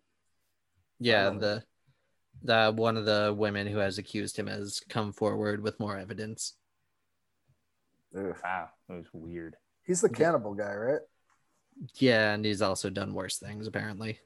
Yeah, 1.00 1.28
Oh. 1.34 1.38
the 1.40 1.64
the 2.42 2.74
one 2.76 2.98
of 2.98 3.06
the 3.06 3.34
women 3.36 3.66
who 3.68 3.78
has 3.78 3.98
accused 3.98 4.38
him 4.38 4.48
has 4.48 4.80
come 4.90 5.12
forward 5.14 5.62
with 5.64 5.80
more 5.80 5.98
evidence. 5.98 6.54
ugh. 8.16 8.36
Wow, 8.44 8.70
that 8.88 8.96
was 8.96 9.08
weird. 9.14 9.56
he's 9.84 10.02
the 10.02 10.10
cannibal 10.10 10.54
guy, 10.54 10.74
right? 10.74 11.02
Yeah, 11.96 12.34
and 12.34 12.46
he's 12.46 12.62
also 12.62 12.90
done 12.90 13.14
worse 13.14 13.38
things 13.38 13.68
apparently. 13.68 14.20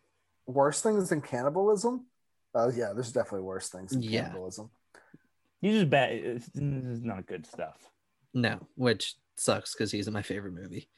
Worse 0.50 0.82
things 0.82 1.10
than 1.10 1.22
cannibalism? 1.22 2.08
Oh 2.56 2.72
yeah, 2.72 2.92
there's 2.94 3.12
definitely 3.12 3.42
worse 3.46 3.70
things 3.70 3.92
than 3.92 4.02
Yeah. 4.02 4.22
cannibalism. 4.24 4.72
He's 5.62 5.76
just 5.76 5.90
bad. 5.92 6.12
It's, 6.14 6.48
this 6.48 6.86
is 6.86 7.04
not 7.04 7.28
good 7.28 7.46
stuff. 7.46 7.78
No, 8.34 8.60
which 8.76 9.16
sucks 9.36 9.74
because 9.76 9.92
he's 9.92 10.08
in 10.08 10.14
my 10.14 10.24
favorite 10.24 10.54
movie. 10.54 10.90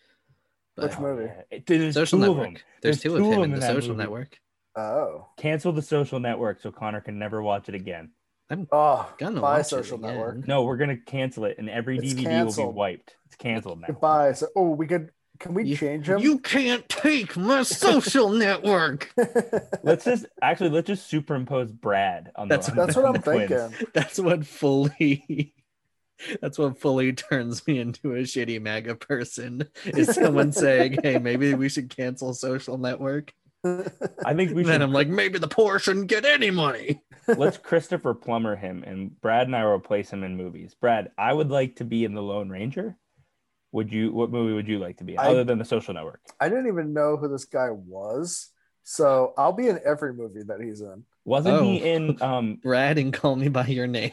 Which 0.75 0.97
movie? 0.99 1.25
yeah. 1.25 1.41
It- 1.51 1.65
there's 1.65 1.95
Social 1.95 2.19
two 2.19 2.31
of 2.31 2.37
Network. 2.37 2.63
There's, 2.81 3.01
There's 3.01 3.01
two, 3.01 3.09
two 3.09 3.15
of 3.25 3.31
of 3.31 3.37
him 3.39 3.43
in 3.43 3.53
in 3.55 3.59
the 3.59 3.65
Social 3.67 3.89
movie. 3.89 3.97
Network. 4.03 4.39
Oh. 4.77 5.27
Cancel 5.37 5.73
the 5.73 5.81
Social 5.81 6.21
Network 6.21 6.61
so 6.61 6.71
Connor 6.71 7.01
can 7.01 7.19
never 7.19 7.41
watch 7.41 7.67
it 7.67 7.75
again. 7.75 8.11
I'm 8.49 8.67
Oh, 8.71 9.13
gonna 9.17 9.41
my 9.41 9.57
watch 9.57 9.67
social 9.67 9.97
it 9.97 10.05
again. 10.05 10.15
network. 10.17 10.47
No, 10.47 10.63
we're 10.63 10.77
gonna 10.77 10.97
cancel 10.97 11.43
it, 11.45 11.57
and 11.57 11.69
every 11.69 11.97
It's 11.97 12.13
DVD 12.13 12.45
will 12.57 12.69
be 12.71 12.73
wiped. 12.73 13.15
It's 13.25 13.35
canceled 13.35 13.81
now. 13.81 13.87
Goodbye. 13.87 14.31
So, 14.33 14.47
oh, 14.55 14.69
we 14.71 14.87
could. 14.87 15.11
Can 15.41 15.53
we 15.55 15.65
You- 15.65 15.75
change 15.75 16.07
him? 16.07 16.19
You 16.19 16.39
can't 16.39 16.87
take 16.87 17.35
my 17.35 17.63
social 17.63 18.29
network. 18.29 19.11
Let's 19.83 20.05
just 20.05 20.25
actually 20.41 20.69
let's 20.69 20.87
just 20.87 21.07
superimpose 21.09 21.71
Brad 21.71 22.31
on 22.35 22.47
the. 22.47 22.53
That's- 22.57 22.69
on 22.69 22.75
That's 22.77 22.95
the- 22.95 23.01
what 23.01 23.07
I'm 23.07 23.13
the 23.13 23.19
twins. 23.19 23.49
thinking. 23.49 23.87
That's 23.93 24.19
what 24.19 24.45
fully. 24.45 25.53
That's 26.39 26.59
what 26.59 26.79
fully 26.79 27.13
turns 27.13 27.65
me 27.65 27.79
into 27.79 28.11
a 28.13 28.19
shitty 28.19 28.61
MAGA 28.61 28.95
person. 28.95 29.67
Is 29.85 30.13
someone 30.13 30.51
saying, 30.51 30.99
"Hey, 31.01 31.17
maybe 31.17 31.55
we 31.55 31.67
should 31.69 31.95
cancel 31.95 32.33
social 32.35 32.77
network?" 32.77 33.33
I 33.63 34.33
think 34.35 34.53
we 34.55 34.63
then 34.63 34.73
should. 34.73 34.81
I'm 34.81 34.91
like, 34.93 35.07
maybe 35.07 35.37
the 35.39 35.47
poor 35.47 35.79
shouldn't 35.79 36.07
get 36.07 36.25
any 36.25 36.51
money. 36.51 37.01
let's 37.27 37.57
Christopher 37.57 38.13
Plummer 38.13 38.55
him, 38.55 38.83
and 38.85 39.19
Brad 39.21 39.47
and 39.47 39.55
I 39.55 39.63
will 39.65 39.71
replace 39.73 40.11
him 40.11 40.23
in 40.23 40.35
movies. 40.37 40.75
Brad, 40.75 41.11
I 41.17 41.31
would 41.33 41.49
like 41.49 41.75
to 41.77 41.83
be 41.85 42.03
in 42.05 42.13
the 42.13 42.21
Lone 42.23 42.49
Ranger. 42.49 42.95
Would 43.73 43.91
you? 43.91 44.11
What 44.11 44.31
movie 44.31 44.53
would 44.53 44.67
you 44.67 44.79
like 44.79 44.97
to 44.97 45.03
be 45.03 45.13
in, 45.13 45.19
I- 45.19 45.29
other 45.29 45.43
than 45.43 45.57
the 45.59 45.65
Social 45.65 45.93
Network? 45.93 46.21
I 46.39 46.49
didn't 46.49 46.67
even 46.67 46.93
know 46.93 47.17
who 47.17 47.27
this 47.29 47.45
guy 47.45 47.69
was. 47.71 48.49
So 48.83 49.33
I'll 49.37 49.53
be 49.53 49.67
in 49.67 49.79
every 49.85 50.13
movie 50.13 50.43
that 50.47 50.59
he's 50.59 50.81
in. 50.81 51.03
Wasn't 51.23 51.61
he 51.63 51.81
Oh. 51.81 51.85
in? 51.85 52.21
Um, 52.21 52.55
Brad 52.63 52.97
and 52.97 53.13
call 53.13 53.35
me 53.35 53.47
by 53.47 53.67
your 53.67 53.87
name. 53.87 54.11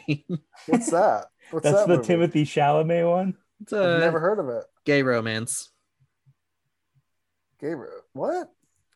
What's 0.67 0.91
that? 0.91 1.25
What's 1.51 1.63
that's 1.63 1.85
that 1.85 1.87
the 1.87 2.17
movie? 2.17 2.43
Timothée 2.43 2.45
Chalamet 2.45 3.09
one. 3.09 3.35
It's 3.61 3.73
I've 3.73 3.99
never 3.99 4.19
heard 4.19 4.39
of 4.39 4.47
it. 4.49 4.63
gay 4.85 5.01
romance. 5.03 5.69
Gabriel. 7.59 8.01
What? 8.13 8.49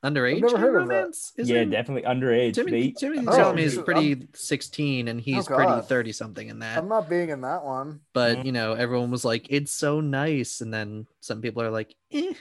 Underage 0.03 0.41
never 0.41 0.55
gay 0.55 0.61
heard 0.61 0.75
of 0.81 0.87
that. 0.89 0.95
romance? 0.95 1.31
Is 1.37 1.49
yeah, 1.49 1.61
it? 1.61 1.69
definitely 1.71 2.01
underage. 2.03 2.55
Jimmy, 2.55 2.71
They- 2.71 2.91
Timothée 2.91 3.23
Oh, 3.27 3.31
Chalamet 3.31 3.59
is 3.59 3.73
shoot, 3.75 3.85
pretty 3.85 4.27
16 4.33 5.07
and 5.07 5.21
he's 5.21 5.49
Oh, 5.49 5.55
pretty 5.55 5.81
30 5.87 6.11
something 6.11 6.47
in 6.49 6.59
that. 6.59 6.77
I'm 6.77 6.89
not 6.89 7.09
being 7.09 7.29
in 7.29 7.41
that 7.41 7.63
one. 7.63 8.01
but 8.13 8.39
Mhm. 8.39 8.45
you 8.45 8.51
know, 8.51 8.73
everyone 8.73 9.11
was 9.11 9.23
like, 9.23 9.47
"It's 9.49 9.71
so 9.71 10.01
nice," 10.01 10.59
and 10.59 10.73
then 10.73 11.07
some 11.21 11.41
people 11.41 11.61
are 11.63 11.71
like, 11.71 11.95
"Eh." 12.11 12.33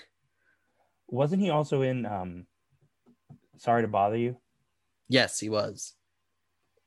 wasn't 1.09 1.41
he 1.43 1.51
also 1.51 1.83
in? 1.83 2.05
Um, 2.07 2.47
Sorry 3.59 3.83
to 3.83 3.89
bother 3.89 4.17
you, 4.17 4.39
Yes, 5.09 5.39
he 5.39 5.49
was. 5.49 5.95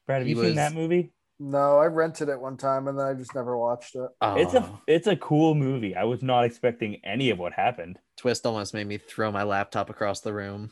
Brad. 0.08 0.20
Have 0.22 0.28
He 0.28 0.34
you 0.34 0.42
seen 0.44 0.56
that 0.56 0.74
movie? 0.74 1.14
No, 1.38 1.78
I 1.80 1.86
rented 1.86 2.30
it 2.30 2.39
one 2.39 2.56
time 2.58 2.88
and 2.88 2.98
then 2.98 3.06
I 3.06 3.13
just 3.13 3.36
never 3.36 3.58
watched 3.58 3.95
it. 3.95 4.10
It's 4.21 4.54
a 4.54 4.63
Oh, 4.63 4.80
it's 4.88 5.08
a 5.08 5.17
cool 5.17 5.54
movie. 5.54 5.95
I 5.95 6.06
was 6.06 6.24
not 6.24 6.45
expecting 6.45 7.02
any 7.04 7.30
of 7.30 7.39
what 7.39 7.54
happened. 7.54 8.00
twist 8.17 8.45
almost 8.45 8.74
made 8.74 8.88
me 8.88 8.98
throw 8.98 9.32
my 9.32 9.43
laptop 9.43 9.89
across 9.89 10.21
the 10.21 10.34
room. 10.34 10.71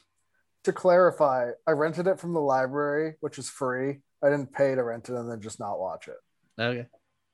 To 0.63 0.71
clarify, 0.71 1.51
I 1.67 1.71
rented 1.71 2.07
it 2.07 2.19
from 2.19 2.33
the 2.33 2.39
library, 2.39 3.15
which 3.19 3.37
is 3.37 3.49
free. 3.49 3.99
I 4.23 4.29
didn't 4.29 4.53
pay 4.53 4.73
to 4.73 4.83
rent 4.83 5.09
it 5.09 5.15
and 5.15 5.29
then 5.29 5.41
just 5.41 5.59
not 5.59 5.79
watch 5.79 6.07
it. 6.07 6.15
Okay. 6.61 6.87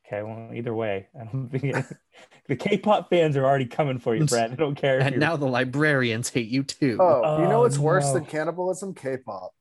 Okay, 0.07 0.23
well, 0.23 0.49
either 0.55 0.73
way, 0.73 1.07
I 1.13 1.25
don't 1.25 1.49
think 1.49 1.65
it, 1.65 1.85
the 2.47 2.55
K-pop 2.55 3.11
fans 3.11 3.37
are 3.37 3.45
already 3.45 3.67
coming 3.67 3.99
for 3.99 4.15
you, 4.15 4.25
Brad. 4.25 4.51
I 4.51 4.55
don't 4.55 4.73
care. 4.73 4.99
And 4.99 5.19
now 5.19 5.35
the 5.35 5.45
librarians 5.45 6.29
hate 6.29 6.47
you 6.49 6.63
too. 6.63 6.97
Oh, 6.99 7.39
you 7.43 7.47
know 7.47 7.57
Oh, 7.57 7.61
what's 7.61 7.77
worse 7.77 8.11
than 8.11 8.25
cannibalism? 8.25 8.95
K-pop. 8.95 9.51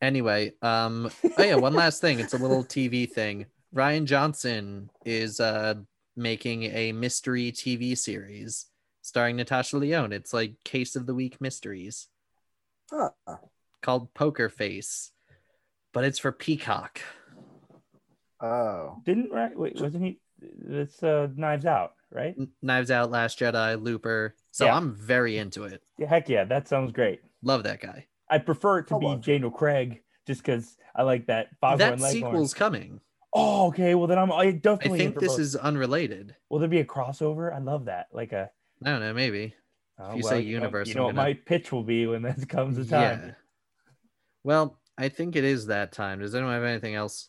Anyway, 0.00 0.52
um, 0.62 1.10
oh 1.38 1.42
yeah, 1.42 1.56
one 1.56 1.74
last 1.74 2.00
thing. 2.00 2.20
It's 2.20 2.34
a 2.34 2.38
little 2.38 2.62
TV 2.64 3.10
thing. 3.10 3.46
Rian 3.74 4.04
Johnson 4.04 4.90
is 5.04 5.40
uh 5.40 5.74
making 6.16 6.64
a 6.64 6.92
mystery 6.92 7.52
TV 7.52 7.96
series 7.96 8.66
starring 9.02 9.36
Natasha 9.36 9.76
Lyonne. 9.78 10.12
It's 10.12 10.32
like 10.32 10.54
Case 10.64 10.96
of 10.96 11.06
the 11.06 11.14
Week 11.14 11.40
mysteries 11.40 12.08
Huh. 12.90 13.10
called 13.82 14.12
Poker 14.14 14.48
Face, 14.48 15.10
but 15.92 16.04
it's 16.04 16.18
for 16.18 16.32
Peacock. 16.32 17.00
Oh. 18.40 19.00
didn't 19.04 19.30
right? 19.32 19.56
Wait, 19.58 19.80
wasn't 19.80 20.04
he? 20.04 20.20
It's 20.68 21.02
uh, 21.02 21.28
Knives 21.34 21.66
Out, 21.66 21.94
right? 22.12 22.34
N- 22.38 22.48
Knives 22.62 22.90
Out, 22.90 23.10
Last 23.10 23.38
Jedi, 23.38 23.80
Looper. 23.82 24.36
So 24.52 24.66
Yeah. 24.66 24.76
I'm 24.76 24.94
very 24.94 25.38
into 25.38 25.64
it. 25.64 25.82
Yeah, 25.98 26.06
heck 26.06 26.28
yeah, 26.28 26.44
that 26.44 26.68
sounds 26.68 26.92
great. 26.92 27.20
Love 27.42 27.64
that 27.64 27.80
guy. 27.80 28.06
I 28.30 28.38
prefer 28.38 28.78
it 28.80 28.88
to 28.88 28.94
I'll 28.94 29.00
be 29.00 29.06
watch 29.06 29.28
it. 29.28 29.42
Craig 29.54 30.02
just 30.26 30.42
because 30.42 30.76
I 30.94 31.02
like 31.02 31.26
that 31.26 31.48
Foghorn 31.60 31.78
that 31.78 32.00
Leghorn. 32.00 32.12
sequel's 32.12 32.54
coming. 32.54 33.00
Oh, 33.32 33.68
okay. 33.68 33.94
Well, 33.94 34.06
then 34.06 34.18
I'm 34.18 34.32
I 34.32 34.36
I 34.36 34.50
definitely. 34.52 34.98
think 34.98 35.18
this 35.18 35.32
both. 35.32 35.40
is 35.40 35.56
unrelated. 35.56 36.34
Will 36.48 36.58
there 36.58 36.68
be 36.68 36.80
a 36.80 36.84
crossover? 36.84 37.54
I 37.54 37.58
love 37.58 37.86
that. 37.86 38.08
Like 38.12 38.32
a. 38.32 38.50
I 38.84 38.90
don't 38.90 39.00
know, 39.00 39.12
maybe. 39.14 39.54
oh, 39.98 40.14
you 40.14 40.22
well, 40.22 40.30
say 40.30 40.36
know- 40.36 40.40
universe, 40.48 40.88
you 40.88 40.94
I'm 40.94 40.98
know 40.98 41.04
what 41.06 41.14
gonna- 41.16 41.28
my 41.28 41.34
pitch 41.34 41.72
will 41.72 41.82
be 41.84 42.06
when 42.06 42.22
that 42.22 42.48
comes 42.48 42.76
the 42.76 42.84
time. 42.84 43.22
Yeah. 43.26 43.32
Well, 44.44 44.78
I 44.96 45.08
think 45.08 45.36
it 45.36 45.44
is 45.44 45.66
that 45.66 45.92
time. 45.92 46.20
Does 46.20 46.34
anyone 46.34 46.54
have 46.54 46.64
anything 46.64 46.94
else? 46.94 47.28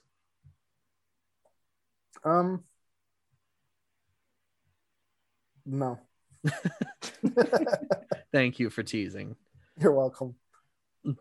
Um. 2.23 2.63
No. 5.65 5.99
Thank 8.31 8.59
you 8.59 8.69
for 8.69 8.83
teasing. 8.83 9.35
You're 9.79 9.91
welcome. 9.93 10.35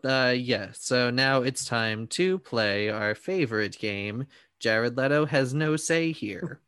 Uh 0.03 0.33
yeah, 0.35 0.69
so 0.73 1.09
now 1.09 1.41
it's 1.41 1.65
time 1.65 2.07
to 2.07 2.37
play 2.39 2.89
our 2.89 3.15
favorite 3.15 3.77
game, 3.79 4.27
Jared 4.59 4.97
Leto 4.97 5.25
has 5.25 5.53
no 5.53 5.75
say 5.77 6.11
here, 6.11 6.59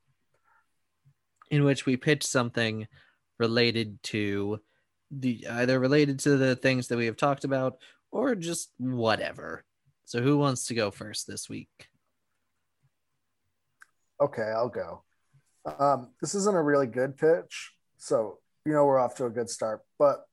in 1.50 1.63
which 1.63 1.86
we 1.86 1.97
pitch 1.97 2.26
something 2.26 2.88
related 3.38 4.02
to 4.04 4.60
the 5.12 5.45
either 5.47 5.80
related 5.80 6.19
to 6.19 6.38
the 6.38 6.56
things 6.56 6.88
that 6.88 6.97
we 6.97 7.06
have 7.08 7.17
talked 7.17 7.43
about 7.43 7.78
or 8.12 8.34
just 8.36 8.71
whatever. 8.78 9.65
So 10.06 10.21
who 10.21 10.38
wants 10.38 10.67
to 10.67 10.74
go 10.74 10.89
first 10.91 11.28
this 11.28 11.50
week? 11.50 11.89
Okay, 14.21 14.43
I'll 14.43 14.69
go. 14.69 15.04
Um, 15.80 16.10
this 16.21 16.36
isn't 16.36 16.56
a 16.56 16.62
really 16.62 16.88
good 16.88 17.17
pitch, 17.17 17.74
so 17.97 18.39
you 18.65 18.71
know 18.71 18.86
we're 18.86 19.00
off 19.00 19.15
to 19.15 19.26
a 19.26 19.30
good 19.30 19.50
start. 19.50 19.82
But 20.00 20.26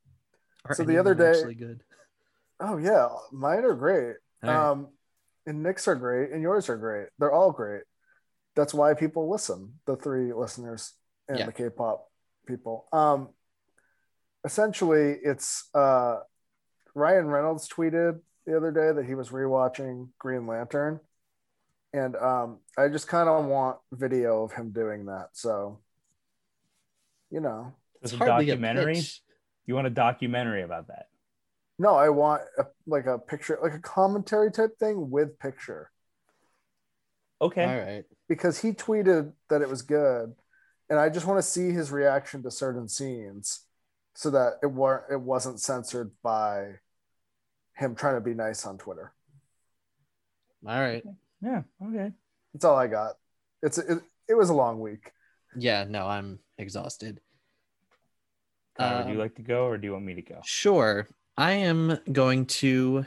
Are 0.64 0.74
So 0.74 0.84
the 0.84 0.98
other 0.98 1.14
day- 1.14 1.30
actually 1.30 1.54
good. 1.54 1.82
Oh 2.60 2.76
yeah, 2.76 3.08
mine 3.32 3.64
are 3.64 3.74
great. 3.74 4.16
All 4.42 4.50
right. 4.50 4.70
Um, 4.70 4.88
and 5.46 5.62
Nick's 5.62 5.88
are 5.88 5.94
great, 5.94 6.30
and 6.30 6.42
yours 6.42 6.68
are 6.68 6.76
great. 6.76 7.08
They're 7.18 7.32
all 7.32 7.52
great. 7.52 7.82
That's 8.54 8.74
why 8.74 8.94
people 8.94 9.30
listen. 9.30 9.74
The 9.86 9.96
three 9.96 10.32
listeners 10.32 10.92
and 11.28 11.38
Yeah. 11.40 11.46
the 11.46 11.52
K-pop 11.52 12.06
people. 12.46 12.86
Um, 12.92 13.30
essentially, 14.44 15.16
it's 15.22 15.68
uh, 15.74 16.18
Ryan 16.94 17.28
Reynolds 17.28 17.68
tweeted 17.68 18.20
the 18.46 18.56
other 18.56 18.70
day 18.70 18.92
that 18.92 19.06
he 19.06 19.14
was 19.14 19.30
rewatching 19.30 20.08
Green 20.18 20.46
Lantern, 20.46 21.00
and 21.92 22.16
um, 22.16 22.58
I 22.76 22.88
just 22.88 23.08
kind 23.08 23.28
of 23.28 23.44
want 23.46 23.78
video 23.92 24.42
of 24.42 24.52
him 24.52 24.70
doing 24.72 25.06
that. 25.06 25.28
So, 25.32 25.80
you 27.30 27.40
know, 27.40 27.74
It's 28.02 28.12
a 28.12 28.16
documentary. 28.18 28.94
pitch. 28.96 29.22
You 29.66 29.74
want 29.74 29.86
a 29.86 29.90
documentary 29.90 30.62
about 30.62 30.88
that? 30.88 31.06
No, 31.78 31.94
I 31.94 32.08
want 32.08 32.42
a, 32.58 32.66
like 32.86 33.06
a 33.06 33.18
picture, 33.18 33.58
like 33.62 33.74
a 33.74 33.78
commentary 33.80 34.50
type 34.50 34.78
thing 34.78 35.10
with 35.10 35.38
picture. 35.38 35.90
Okay. 37.40 37.64
All 37.64 37.78
right. 37.78 38.04
because 38.28 38.60
he 38.60 38.72
tweeted 38.72 39.32
that 39.48 39.62
it 39.62 39.68
was 39.68 39.82
good 39.82 40.34
and 40.90 40.98
i 40.98 41.08
just 41.08 41.24
want 41.24 41.38
to 41.38 41.42
see 41.48 41.70
his 41.70 41.92
reaction 41.92 42.42
to 42.42 42.50
certain 42.50 42.88
scenes 42.88 43.60
so 44.14 44.30
that 44.30 44.54
it 44.62 44.66
weren't 44.66 45.04
it 45.12 45.20
wasn't 45.20 45.60
censored 45.60 46.10
by 46.22 46.72
him 47.76 47.94
trying 47.94 48.16
to 48.16 48.20
be 48.20 48.34
nice 48.34 48.66
on 48.66 48.76
twitter 48.76 49.12
All 50.66 50.80
right. 50.80 51.04
Yeah. 51.40 51.62
Okay. 51.80 52.10
that's 52.52 52.64
all 52.64 52.74
i 52.76 52.88
got 52.88 53.12
it's 53.62 53.78
it, 53.78 54.00
it 54.28 54.34
was 54.34 54.50
a 54.50 54.54
long 54.54 54.80
week 54.80 55.12
Yeah, 55.56 55.84
no, 55.88 56.06
I'm 56.06 56.40
exhausted. 56.58 57.20
Connor, 58.76 58.96
would 58.98 59.06
you 59.06 59.12
Um, 59.14 59.18
like 59.18 59.34
to 59.36 59.42
go 59.42 59.66
or 59.66 59.78
do 59.78 59.86
you 59.86 59.92
want 59.92 60.04
me 60.04 60.14
to 60.14 60.22
go? 60.22 60.40
Sure. 60.44 61.06
I 61.38 61.52
am 61.52 62.00
going 62.10 62.46
to 62.46 63.06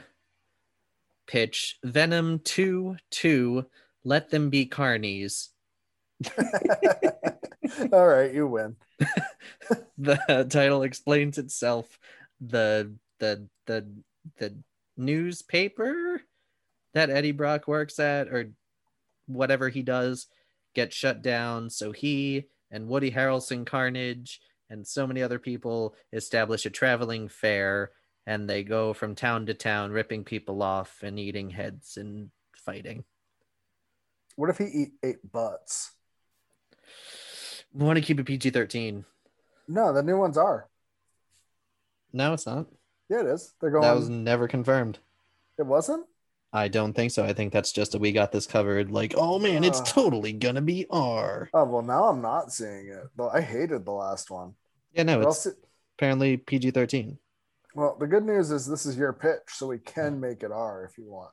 pitch 1.26 1.76
Venom 1.84 2.38
2 2.38 2.96
2 3.10 3.66
Let 4.04 4.30
Them 4.30 4.48
Be 4.48 4.64
Carnies. 4.64 5.48
all 7.92 8.06
right 8.06 8.32
you 8.32 8.46
win 8.46 8.76
The 9.98 10.46
title 10.48 10.82
explains 10.82 11.36
itself. 11.36 11.98
The 12.40 12.94
the 13.18 13.48
the 13.66 13.86
the 14.38 14.56
newspaper 14.96 16.22
that 16.94 17.10
Eddie 17.10 17.32
Brock 17.32 17.68
works 17.68 17.98
at 17.98 18.28
or 18.28 18.50
whatever 19.26 19.68
he 19.68 19.82
does 19.82 20.26
gets 20.74 20.96
shut 20.96 21.20
down. 21.20 21.68
So 21.68 21.92
he 21.92 22.46
and 22.70 22.88
Woody 22.88 23.10
Harrelson 23.10 23.66
Carnage 23.66 24.40
and 24.70 24.86
so 24.86 25.06
many 25.06 25.22
other 25.22 25.38
people 25.38 25.94
establish 26.14 26.64
a 26.64 26.70
traveling 26.70 27.28
fair 27.28 27.90
and 28.26 28.48
they 28.48 28.62
go 28.62 28.92
from 28.92 29.14
town 29.14 29.46
to 29.46 29.54
town 29.54 29.90
ripping 29.90 30.24
people 30.24 30.62
off 30.62 31.02
and 31.02 31.18
eating 31.18 31.50
heads 31.50 31.96
and 31.96 32.30
fighting. 32.56 33.04
what 34.36 34.50
if 34.50 34.58
he 34.58 34.64
eat 34.64 34.92
ate 35.02 35.32
butts 35.32 35.92
We 37.72 37.84
want 37.84 37.96
to 37.96 38.04
keep 38.04 38.20
it 38.20 38.24
PG 38.26 38.50
13. 38.50 39.04
no 39.68 39.92
the 39.92 40.02
new 40.02 40.16
ones 40.18 40.36
are 40.38 40.68
No, 42.12 42.32
it's 42.34 42.46
not. 42.46 42.66
yeah 43.08 43.20
it 43.20 43.26
is 43.26 43.54
they're 43.60 43.70
going 43.70 43.82
That 43.82 43.96
was 43.96 44.08
never 44.08 44.46
confirmed. 44.48 44.98
it 45.58 45.66
wasn't 45.66 46.06
I 46.54 46.68
don't 46.68 46.92
think 46.92 47.12
so. 47.12 47.24
I 47.24 47.32
think 47.32 47.50
that's 47.50 47.72
just 47.72 47.94
a 47.94 47.98
we 47.98 48.12
got 48.12 48.30
this 48.30 48.46
covered. 48.46 48.90
Like, 48.90 49.14
oh 49.16 49.38
man, 49.38 49.64
it's 49.64 49.80
totally 49.90 50.34
gonna 50.34 50.60
be 50.60 50.84
R. 50.90 51.48
oh 51.54 51.64
well 51.64 51.80
now 51.80 52.04
i'm 52.08 52.20
not 52.20 52.52
seeing 52.52 52.88
it 52.88 53.04
but 53.16 53.28
i 53.28 53.40
hated 53.40 53.86
the 53.86 53.90
last 53.92 54.30
one 54.30 54.54
Yeah, 54.92 55.04
no, 55.04 55.22
it's 55.22 55.46
apparently 55.96 56.36
PG 56.36 56.72
thirteen. 56.72 57.18
Well 57.74 57.96
the 57.98 58.06
good 58.06 58.24
news 58.24 58.50
is 58.50 58.66
this 58.66 58.86
is 58.86 58.96
your 58.96 59.12
pitch 59.12 59.42
so 59.48 59.66
we 59.66 59.78
can 59.78 60.20
make 60.20 60.42
it 60.42 60.50
r 60.52 60.84
if 60.84 60.98
you 60.98 61.10
want 61.10 61.30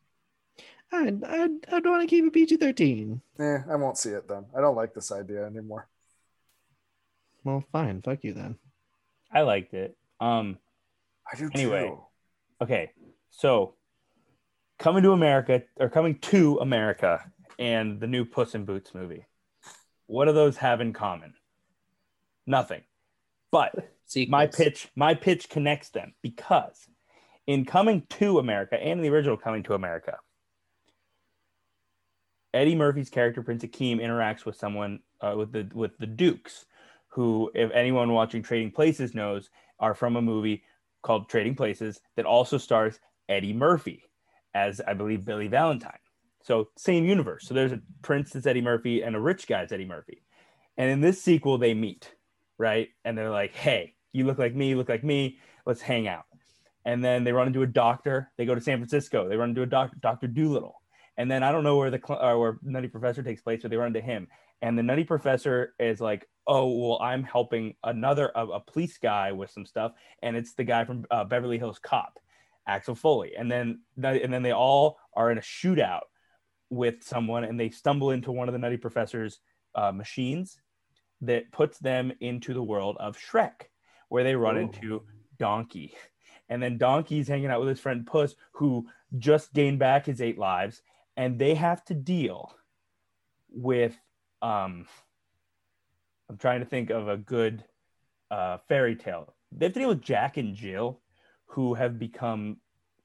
I 0.92 1.14
I 1.26 1.44
I 1.72 1.80
don't 1.80 1.92
want 1.92 2.02
to 2.02 2.08
keep 2.08 2.26
it 2.26 2.34
PG 2.34 2.58
thirteen. 2.58 3.22
Eh, 3.40 3.60
I 3.70 3.76
won't 3.76 3.98
see 4.00 4.10
it 4.10 4.28
then. 4.28 4.46
I 4.58 4.60
don't 4.62 4.76
like 4.76 4.96
this 4.96 5.12
idea 5.12 5.46
anymore. 5.46 5.88
Well, 7.44 7.64
fine. 7.72 8.02
Fuck 8.02 8.24
you 8.24 8.34
then. 8.34 8.58
I 9.32 9.42
liked 9.42 9.76
it. 9.76 9.96
Um. 10.20 10.58
I 11.32 11.38
do 11.38 11.50
Anyway. 11.54 11.90
too. 11.90 12.02
Okay. 12.60 12.92
So, 13.30 13.76
coming 14.80 15.04
to 15.04 15.12
America 15.12 15.62
or 15.80 15.90
coming 15.90 16.18
to 16.22 16.58
America 16.58 17.32
and 17.60 18.00
the 18.00 18.08
new 18.08 18.26
Puss 18.26 18.56
in 18.56 18.66
Boots 18.66 18.96
movie. 18.96 19.28
What 20.08 20.26
do 20.26 20.34
those 20.34 20.58
have 20.58 20.82
in 20.82 20.92
common? 20.94 21.36
Nothing. 22.48 22.82
But 23.52 23.76
Sequels. 24.10 24.32
my 24.32 24.48
pitch 24.48 24.90
my 24.96 25.14
pitch 25.14 25.50
connects 25.50 25.90
them 25.90 26.14
because 26.22 26.88
in 27.48 27.64
coming 27.64 28.04
to 28.10 28.40
america 28.40 28.76
and 28.76 29.00
in 29.00 29.02
the 29.02 29.10
original 29.10 29.38
coming 29.38 29.64
to 29.64 29.76
america 29.76 30.18
eddie 32.54 32.76
murphy's 32.76 33.10
character 33.10 33.44
prince 33.44 33.64
akeem 33.64 34.02
interacts 34.02 34.46
with 34.46 34.56
someone 34.56 35.00
uh, 35.22 35.36
with 35.38 35.52
the 35.52 35.70
with 35.74 35.98
the 36.00 36.08
dukes 36.08 36.66
who 37.10 37.52
if 37.54 37.72
anyone 37.72 38.12
watching 38.12 38.42
trading 38.42 38.72
places 38.72 39.14
knows 39.14 39.50
are 39.80 39.94
from 39.94 40.16
a 40.16 40.22
movie 40.22 40.64
called 41.04 41.30
trading 41.30 41.56
places 41.56 42.02
that 42.16 42.26
also 42.26 42.58
stars 42.58 43.00
eddie 43.30 43.54
murphy 43.54 44.04
as 44.54 44.82
i 44.88 44.94
believe 44.94 45.24
billy 45.26 45.48
valentine. 45.48 46.00
So 46.42 46.70
same 46.78 47.06
universe. 47.06 47.46
So 47.48 47.54
there's 47.54 47.74
a 47.74 47.82
prince 48.02 48.32
that's 48.32 48.48
eddie 48.48 48.62
murphy 48.62 49.04
and 49.04 49.16
a 49.16 49.20
rich 49.20 49.46
guy's 49.46 49.72
eddie 49.72 49.86
murphy. 49.86 50.24
And 50.78 50.90
in 50.90 51.02
this 51.02 51.22
sequel 51.22 51.58
they 51.58 51.74
meet 51.74 52.14
right? 52.58 52.90
And 53.06 53.18
they're 53.18 53.30
like 53.30 53.54
hey 53.54 53.94
you 54.14 54.26
look 54.26 54.38
like 54.38 54.56
me, 54.56 54.70
you 54.70 54.78
look 54.78 54.90
like 54.90 55.04
me, 55.04 55.40
let's 55.66 55.82
hang 55.82 56.08
out. 56.08 56.26
And 56.86 57.04
then 57.04 57.24
they 57.24 57.32
run 57.32 57.48
into 57.48 57.62
a 57.62 57.68
doctor. 57.68 58.32
They 58.38 58.46
go 58.46 58.56
to 58.56 58.62
San 58.62 58.78
Francisco. 58.78 59.28
They 59.28 59.38
run 59.38 59.50
into 59.50 59.62
a 59.62 59.68
doctor, 59.68 59.98
Dr. 60.00 60.28
Doolittle. 60.28 60.82
And 61.18 61.30
then 61.30 61.44
I 61.44 61.52
don't 61.52 61.64
know 61.64 61.76
where 61.76 61.92
the 61.92 62.02
cl- 62.06 62.22
or 62.22 62.40
where 62.40 62.58
Nutty 62.64 62.88
Professor 62.88 63.22
takes 63.22 63.42
place, 63.42 63.62
but 63.62 63.70
they 63.70 63.78
run 63.78 63.88
into 63.88 64.02
him. 64.02 64.28
And 64.62 64.78
the 64.78 64.84
Nutty 64.84 65.04
Professor 65.04 65.74
is 65.80 66.00
like, 66.00 66.28
"Oh, 66.48 66.68
well, 66.68 67.00
I'm 67.02 67.24
helping 67.24 67.76
another 67.84 68.32
a, 68.34 68.46
a 68.46 68.60
police 68.60 68.98
guy 68.98 69.34
with 69.34 69.52
some 69.52 69.66
stuff, 69.66 69.92
and 70.22 70.38
it's 70.38 70.54
the 70.54 70.64
guy 70.64 70.86
from 70.86 71.06
uh, 71.12 71.26
Beverly 71.26 71.58
Hills 71.58 71.80
Cop, 71.80 72.20
Axel 72.68 72.96
Foley." 72.96 73.34
And 73.38 73.52
then 73.52 73.82
and 74.02 74.34
then 74.34 74.44
they 74.44 74.54
all 74.54 74.98
are 75.14 75.30
in 75.30 75.38
a 75.38 75.42
shootout 75.42 76.08
with 76.70 77.04
someone, 77.04 77.44
and 77.44 77.60
they 77.60 77.70
stumble 77.70 78.12
into 78.12 78.32
one 78.32 78.48
of 78.48 78.54
the 78.54 78.60
Nutty 78.60 78.78
Professor's 78.78 79.40
uh, 79.76 79.92
machines 79.92 80.58
that 81.22 81.52
puts 81.52 81.80
them 81.80 82.14
into 82.22 82.54
the 82.54 82.64
world 82.64 82.96
of 83.00 83.18
Shrek, 83.18 83.69
where 84.10 84.24
they 84.24 84.36
run 84.36 84.58
Ooh. 84.58 84.62
into 84.62 85.04
Donkey. 85.38 85.96
And 86.50 86.62
then 86.62 86.78
Donkey's 86.78 87.28
hanging 87.28 87.50
out 87.50 87.60
with 87.60 87.70
his 87.70 87.80
friend 87.80 88.06
Puss, 88.06 88.36
who 88.54 88.88
just 89.18 89.54
gained 89.54 89.80
back 89.80 90.06
his 90.06 90.22
eight 90.22 90.38
lives, 90.38 90.82
and 91.16 91.40
they 91.40 91.56
have 91.56 91.84
to 91.86 91.94
deal 91.94 92.54
with 93.52 93.96
um 94.42 94.86
I'm 96.30 96.38
trying 96.38 96.60
to 96.60 96.66
think 96.66 96.90
of 96.90 97.08
a 97.08 97.18
good 97.18 97.64
uh 98.30 98.58
fairy 98.68 98.96
tale. 98.96 99.34
They 99.52 99.66
have 99.68 99.74
to 99.74 99.80
deal 99.80 99.90
with 99.90 100.02
Jack 100.02 100.38
and 100.38 100.56
Jill, 100.56 101.02
who 101.46 101.74
have 101.74 101.98
become 101.98 102.58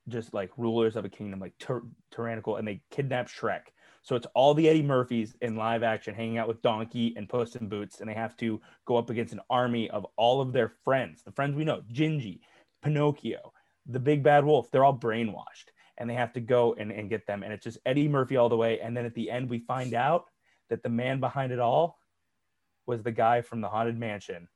just 0.09 0.35
like 0.35 0.51
rulers 0.57 0.97
of 0.97 1.05
a 1.05 1.09
kingdom, 1.09 1.40
like 1.40 1.57
tyr- 1.59 1.87
tyrannical, 2.14 2.57
and 2.57 2.67
they 2.67 2.83
kidnap 2.90 3.29
Shrek. 3.29 3.73
So 4.05 4.17
it's 4.17 4.27
all 4.35 4.53
the 4.53 4.69
Eddie 4.69 4.83
Murphys 4.83 5.35
in 5.40 5.57
live 5.57 5.83
action 5.83 6.14
hanging 6.14 6.37
out 6.37 6.47
with 6.47 6.61
Donkey 6.61 7.14
and 7.17 7.27
Puss 7.27 7.57
in 7.57 7.69
Boots, 7.69 8.01
and 8.01 8.09
they 8.09 8.14
have 8.14 8.37
to 8.37 8.61
go 8.85 8.97
up 8.97 9.09
against 9.09 9.33
an 9.33 9.40
army 9.49 9.88
of 9.88 10.07
all 10.17 10.43
of 10.43 10.53
their 10.53 10.69
friends, 10.85 11.23
the 11.23 11.33
friends 11.33 11.57
we 11.57 11.64
know, 11.64 11.83
Gingy, 11.90 12.40
Pinocchio, 12.83 13.53
the 13.87 13.99
Big 13.99 14.23
Bad 14.23 14.45
Wolf. 14.45 14.71
They're 14.71 14.85
all 14.85 14.97
brainwashed, 14.97 15.71
and 15.97 16.09
they 16.09 16.14
have 16.14 16.35
to 16.35 16.40
go 16.40 16.75
and, 16.75 16.93
and 16.93 17.09
get 17.09 17.27
them. 17.27 17.43
And 17.43 17.51
it's 17.51 17.64
just 17.64 17.79
Eddie 17.87 18.07
Murphy 18.07 18.37
all 18.37 18.51
the 18.51 18.57
way. 18.59 18.79
And 18.79 18.95
then 18.95 19.07
at 19.07 19.14
the 19.14 19.31
end, 19.31 19.49
we 19.49 19.61
find 19.61 19.95
out 19.95 20.27
that 20.69 20.83
the 20.83 20.90
man 20.90 21.19
behind 21.19 21.51
it 21.51 21.59
all 21.59 21.99
was 22.87 23.03
the 23.03 23.11
guy 23.11 23.40
from 23.40 23.62
the 23.62 23.69
Haunted 23.71 23.99
Mansion, 23.99 24.49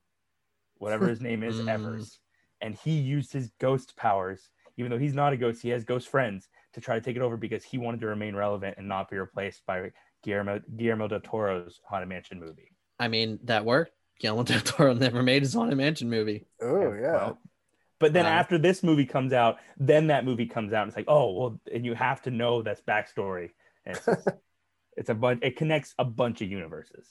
whatever 0.76 1.08
his 1.08 1.22
name 1.22 1.42
is, 1.42 1.56
Mm. 1.56 1.70
Evers. 1.70 2.20
And 2.60 2.74
he 2.74 2.98
used 2.98 3.32
his 3.32 3.50
ghost 3.60 3.96
powers, 3.96 4.50
even 4.78 4.90
though 4.90 4.98
he's 4.98 5.12
not 5.14 5.32
a 5.34 5.36
ghost, 5.36 5.60
he 5.60 5.68
has 5.68 5.84
ghost 5.84 6.08
friends 6.08 6.48
to 6.72 6.80
try 6.80 6.94
to 6.94 7.00
take 7.02 7.16
it 7.16 7.22
over 7.22 7.36
because 7.36 7.62
he 7.64 7.76
wanted 7.76 8.00
to 8.00 8.06
remain 8.06 8.34
relevant 8.34 8.76
and 8.78 8.88
not 8.88 9.10
be 9.10 9.18
replaced 9.18 9.66
by 9.66 9.90
Guillermo, 10.24 10.60
Guillermo 10.76 11.08
del 11.08 11.20
Toro's 11.20 11.80
Haunted 11.86 12.08
Mansion 12.08 12.40
movie. 12.40 12.72
I 12.98 13.08
mean, 13.08 13.38
that 13.44 13.64
worked. 13.64 13.92
Guillermo 14.20 14.42
del 14.44 14.60
Toro 14.60 14.94
never 14.94 15.22
made 15.22 15.42
his 15.42 15.52
Haunted 15.54 15.76
Mansion 15.76 16.08
movie. 16.08 16.46
Oh 16.62 16.92
yeah. 16.94 17.12
Well, 17.12 17.38
but 18.00 18.12
then 18.12 18.26
Uh, 18.26 18.30
after 18.30 18.58
this 18.58 18.82
movie 18.82 19.06
comes 19.06 19.32
out, 19.32 19.56
then 19.76 20.06
that 20.08 20.24
movie 20.24 20.46
comes 20.46 20.72
out. 20.72 20.82
And 20.82 20.88
it's 20.90 20.96
like, 20.96 21.08
oh, 21.08 21.32
well, 21.32 21.60
and 21.72 21.84
you 21.84 21.94
have 21.94 22.22
to 22.22 22.30
know 22.30 22.62
that's 22.62 22.80
backstory. 22.80 23.50
And 23.84 23.96
it's, 23.96 24.06
just- 24.06 24.28
It's 24.96 25.10
a 25.10 25.14
bunch. 25.14 25.40
It 25.44 25.56
connects 25.56 25.94
a 26.00 26.04
bunch 26.04 26.42
of 26.42 26.50
universes. 26.50 27.06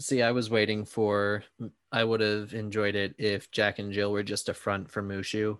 See, 0.00 0.22
I 0.22 0.32
was 0.32 0.50
waiting 0.50 0.84
for. 0.84 1.44
I 1.92 2.02
would 2.04 2.20
have 2.20 2.54
enjoyed 2.54 2.94
it 2.96 3.14
if 3.18 3.50
Jack 3.50 3.78
and 3.78 3.92
Jill 3.92 4.10
were 4.12 4.22
just 4.22 4.48
a 4.48 4.54
front 4.54 4.90
for 4.90 5.02
Mushu, 5.02 5.58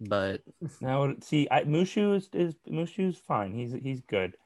but 0.00 0.40
Now, 0.80 1.14
see, 1.20 1.46
I, 1.50 1.62
Mushu 1.64 2.16
is, 2.16 2.28
is 2.32 2.54
Mushu's 2.68 3.18
fine. 3.18 3.52
He's 3.54 3.72
he's 3.72 4.00
good. 4.02 4.36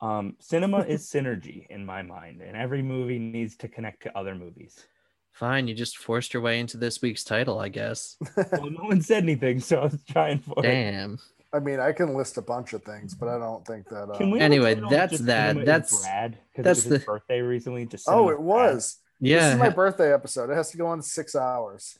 Um, 0.00 0.36
cinema 0.40 0.78
is 0.80 1.04
synergy 1.12 1.66
in 1.68 1.84
my 1.86 2.02
mind, 2.02 2.40
and 2.42 2.56
every 2.56 2.82
movie 2.82 3.18
needs 3.18 3.56
to 3.58 3.68
connect 3.68 4.02
to 4.04 4.16
other 4.18 4.34
movies. 4.34 4.86
fine. 5.32 5.68
You 5.68 5.74
just 5.74 5.98
forced 5.98 6.32
your 6.32 6.42
way 6.42 6.58
into 6.60 6.76
this 6.76 7.02
week's 7.02 7.24
title, 7.24 7.58
I 7.58 7.68
guess. 7.68 8.16
Well, 8.52 8.70
no 8.70 8.84
one 8.84 9.02
said 9.02 9.22
anything, 9.24 9.60
so 9.60 9.80
I 9.80 9.84
was 9.84 10.02
trying 10.04 10.38
for 10.40 10.54
it. 10.58 10.62
Damn. 10.62 11.18
I 11.54 11.60
mean, 11.60 11.78
I 11.78 11.92
can 11.92 12.14
list 12.14 12.36
a 12.36 12.42
bunch 12.42 12.72
of 12.72 12.82
things, 12.82 13.14
but 13.14 13.28
I 13.28 13.38
don't 13.38 13.64
think 13.64 13.88
that. 13.88 14.10
Uh... 14.10 14.16
Can 14.18 14.30
we 14.32 14.40
Anyway, 14.40 14.74
that's 14.90 15.18
that. 15.20 15.54
That's- 15.64 16.02
Brad 16.02 16.38
that's 16.56 16.66
it 16.66 16.66
was 16.66 16.82
his 16.84 16.92
the- 17.00 17.06
birthday 17.06 17.40
recently. 17.40 17.86
Just 17.86 18.08
Oh, 18.08 18.12
Cinema 18.12 18.28
it 18.28 18.32
is 18.32 18.36
Brad. 18.38 18.46
was. 18.46 18.96
This 19.20 19.30
Yeah. 19.30 19.52
is 19.52 19.58
my 19.58 19.68
birthday 19.70 20.12
episode. 20.12 20.50
It 20.50 20.54
has 20.56 20.70
to 20.72 20.76
go 20.76 20.86
on 20.88 21.00
six 21.02 21.34
hours. 21.36 21.98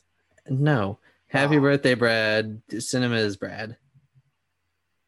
no. 0.49 0.99
Happy 1.27 1.57
Oh. 1.57 1.61
birthday, 1.61 1.95
Brad. 1.95 2.61
Cinema 2.79 3.15
is 3.15 3.35
Brad. 3.35 3.77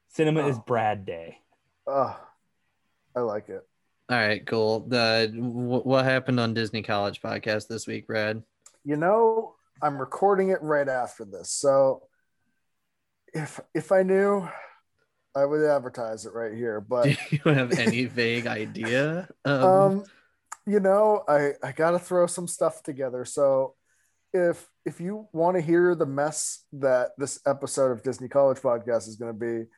Cinema 0.10 0.48
is 0.48 0.58
Oh. 0.58 0.64
Brad 0.66 1.06
Day. 1.06 1.38
Oh, 1.86 2.20
I 3.16 3.20
like 3.20 3.50
it. 3.50 3.66
All 4.10 4.18
right, 4.18 4.46
cool. 4.48 4.80
The 4.82 5.28
wh- 5.34 5.86
what 5.86 6.06
happened 6.06 6.40
on 6.40 6.54
Disney 6.54 6.82
College 6.82 7.22
podcast 7.22 7.68
this 7.68 7.86
week, 7.88 8.08
Brad? 8.08 8.42
You 8.84 8.96
know, 8.96 9.56
I'm 9.82 9.98
recording 10.00 10.50
it 10.50 10.62
right 10.62 10.88
after 10.88 11.24
this, 11.26 11.52
so 11.52 12.04
if 13.34 13.60
if 13.74 13.92
I 13.92 14.04
knew, 14.04 14.48
I 15.36 15.46
would 15.46 15.64
advertise 15.64 16.26
it 16.26 16.34
right 16.34 16.54
here. 16.54 16.82
But 16.82 17.04
Do 17.04 17.16
you 17.32 17.54
have 17.54 17.78
any 17.80 18.06
vague 18.06 18.48
idea? 18.48 19.30
Of... 19.46 19.64
um 19.64 20.04
you 20.68 20.82
know 20.82 21.24
i 21.28 21.54
i 21.64 21.72
gotta 21.72 21.98
throw 21.98 22.28
some 22.28 22.48
stuff 22.48 22.84
together 22.84 23.24
so 23.26 23.74
if 24.34 24.68
if 24.86 25.00
you 25.00 25.28
want 25.32 25.56
to 25.56 25.62
hear 25.62 25.96
the 25.96 26.06
mess 26.06 26.66
that 26.74 27.12
this 27.18 27.40
episode 27.48 27.92
of 27.92 28.04
disney 28.04 28.28
college 28.28 28.58
podcast 28.58 29.08
is 29.08 29.16
going 29.16 29.34
to 29.34 29.40
be 29.40 29.70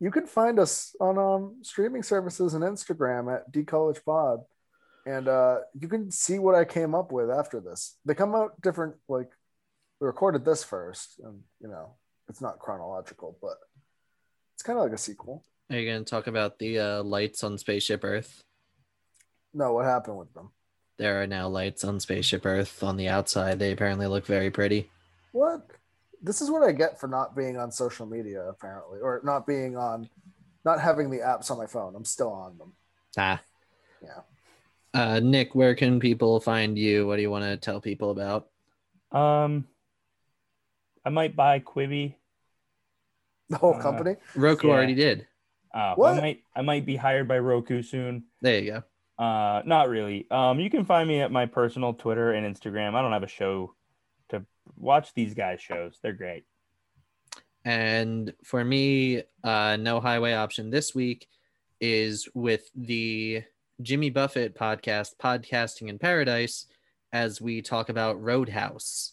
you 0.00 0.10
can 0.10 0.26
find 0.26 0.58
us 0.58 0.94
on 1.00 1.18
um 1.18 1.56
streaming 1.62 2.02
services 2.02 2.52
and 2.52 2.62
instagram 2.62 3.34
at 3.34 3.50
dcollegepod 3.50 4.44
and 5.06 5.28
uh 5.28 5.56
you 5.80 5.88
can 5.88 6.10
see 6.10 6.38
what 6.38 6.54
i 6.54 6.64
came 6.64 6.94
up 6.94 7.10
with 7.10 7.30
after 7.30 7.58
this 7.58 7.96
they 8.04 8.14
come 8.14 8.34
out 8.34 8.60
different 8.60 8.94
like 9.08 9.30
we 9.98 10.06
recorded 10.06 10.44
this 10.44 10.62
first 10.62 11.18
and 11.24 11.40
you 11.60 11.68
know 11.68 11.94
it's 12.28 12.40
not 12.40 12.58
chronological 12.58 13.36
but 13.40 13.58
it's 14.54 14.62
kind 14.62 14.78
of 14.78 14.84
like 14.84 14.92
a 14.92 14.98
sequel 14.98 15.44
Are 15.70 15.76
you 15.78 15.90
going 15.90 16.04
to 16.04 16.10
talk 16.10 16.26
about 16.26 16.58
the 16.58 16.78
uh, 16.78 17.02
lights 17.02 17.42
on 17.44 17.58
Spaceship 17.58 18.04
Earth? 18.04 18.42
no 19.52 19.72
what 19.72 19.84
happened 19.84 20.18
with 20.18 20.32
them 20.34 20.50
There 20.96 21.22
are 21.22 21.26
now 21.26 21.48
lights 21.48 21.84
on 21.84 22.00
Spaceship 22.00 22.46
Earth 22.46 22.82
on 22.82 22.96
the 22.96 23.08
outside. 23.08 23.58
They 23.58 23.72
apparently 23.72 24.06
look 24.06 24.26
very 24.26 24.50
pretty. 24.50 24.90
What? 25.32 25.66
This 26.22 26.40
is 26.40 26.50
what 26.50 26.62
I 26.62 26.70
get 26.72 27.00
for 27.00 27.08
not 27.08 27.34
being 27.34 27.58
on 27.58 27.72
social 27.72 28.06
media, 28.06 28.46
apparently, 28.48 29.00
or 29.00 29.20
not 29.24 29.44
being 29.46 29.76
on, 29.76 30.08
not 30.64 30.80
having 30.80 31.10
the 31.10 31.18
apps 31.18 31.50
on 31.50 31.58
my 31.58 31.66
phone. 31.66 31.96
I'm 31.96 32.04
still 32.04 32.32
on 32.32 32.56
them. 32.58 32.72
Ah. 33.18 33.40
Yeah. 34.00 34.20
Uh, 34.94 35.20
Nick, 35.20 35.54
where 35.56 35.74
can 35.74 35.98
people 35.98 36.38
find 36.40 36.78
you? 36.78 37.06
What 37.06 37.16
do 37.16 37.22
you 37.22 37.30
want 37.30 37.44
to 37.44 37.56
tell 37.56 37.80
people 37.80 38.10
about? 38.10 38.48
Um, 39.10 39.66
I 41.04 41.10
might 41.10 41.36
buy 41.36 41.60
Quibi. 41.60 42.16
The 43.50 43.58
whole 43.58 43.74
Uh, 43.74 43.82
company. 43.82 44.16
Roku 44.34 44.68
Yeah. 44.68 44.74
already 44.74 44.94
did. 44.94 45.26
Uh, 45.72 45.94
What? 45.96 46.14
I 46.18 46.20
might 46.20 46.42
I 46.56 46.62
might 46.62 46.86
be 46.86 46.96
hired 46.96 47.28
by 47.28 47.38
Roku 47.38 47.82
soon. 47.82 48.24
There 48.40 48.58
you 48.58 48.70
go. 49.18 49.22
Uh, 49.24 49.62
not 49.66 49.88
really. 49.88 50.26
Um, 50.30 50.58
you 50.60 50.70
can 50.70 50.84
find 50.84 51.06
me 51.08 51.20
at 51.20 51.30
my 51.30 51.46
personal 51.46 51.94
Twitter 51.94 52.32
and 52.32 52.46
Instagram. 52.46 52.94
I 52.94 53.02
don't 53.02 53.12
have 53.12 53.22
a 53.22 53.28
show 53.28 53.74
to 54.30 54.44
watch 54.76 55.12
these 55.14 55.34
guys' 55.34 55.60
shows. 55.60 55.98
They're 56.02 56.12
great. 56.12 56.44
And 57.64 58.32
for 58.42 58.64
me, 58.64 59.22
uh, 59.42 59.76
no 59.80 60.00
highway 60.00 60.32
option 60.32 60.70
this 60.70 60.94
week 60.94 61.28
is 61.80 62.28
with 62.34 62.70
the 62.74 63.44
Jimmy 63.82 64.10
Buffett 64.10 64.54
podcast, 64.56 65.16
Podcasting 65.22 65.88
in 65.88 65.98
Paradise, 65.98 66.66
as 67.12 67.40
we 67.40 67.62
talk 67.62 67.88
about 67.88 68.20
Roadhouse. 68.22 69.12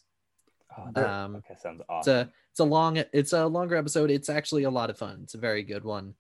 Oh, 0.78 0.88
that 0.94 1.10
Um, 1.10 1.36
okay, 1.38 1.56
sounds 1.60 1.82
It's 1.90 2.08
a 2.08 2.30
it's 2.52 2.60
a 2.60 2.64
long 2.64 2.98
it's 2.98 3.34
a 3.34 3.46
longer 3.46 3.76
episode. 3.76 4.12
It's 4.12 4.30
actually 4.30 4.64
a 4.64 4.70
lot 4.70 4.90
of 4.90 4.98
fun. 4.98 5.22
It's 5.24 5.36
a 5.36 5.40
very 5.40 5.64
good 5.64 5.84
one. 5.84 6.14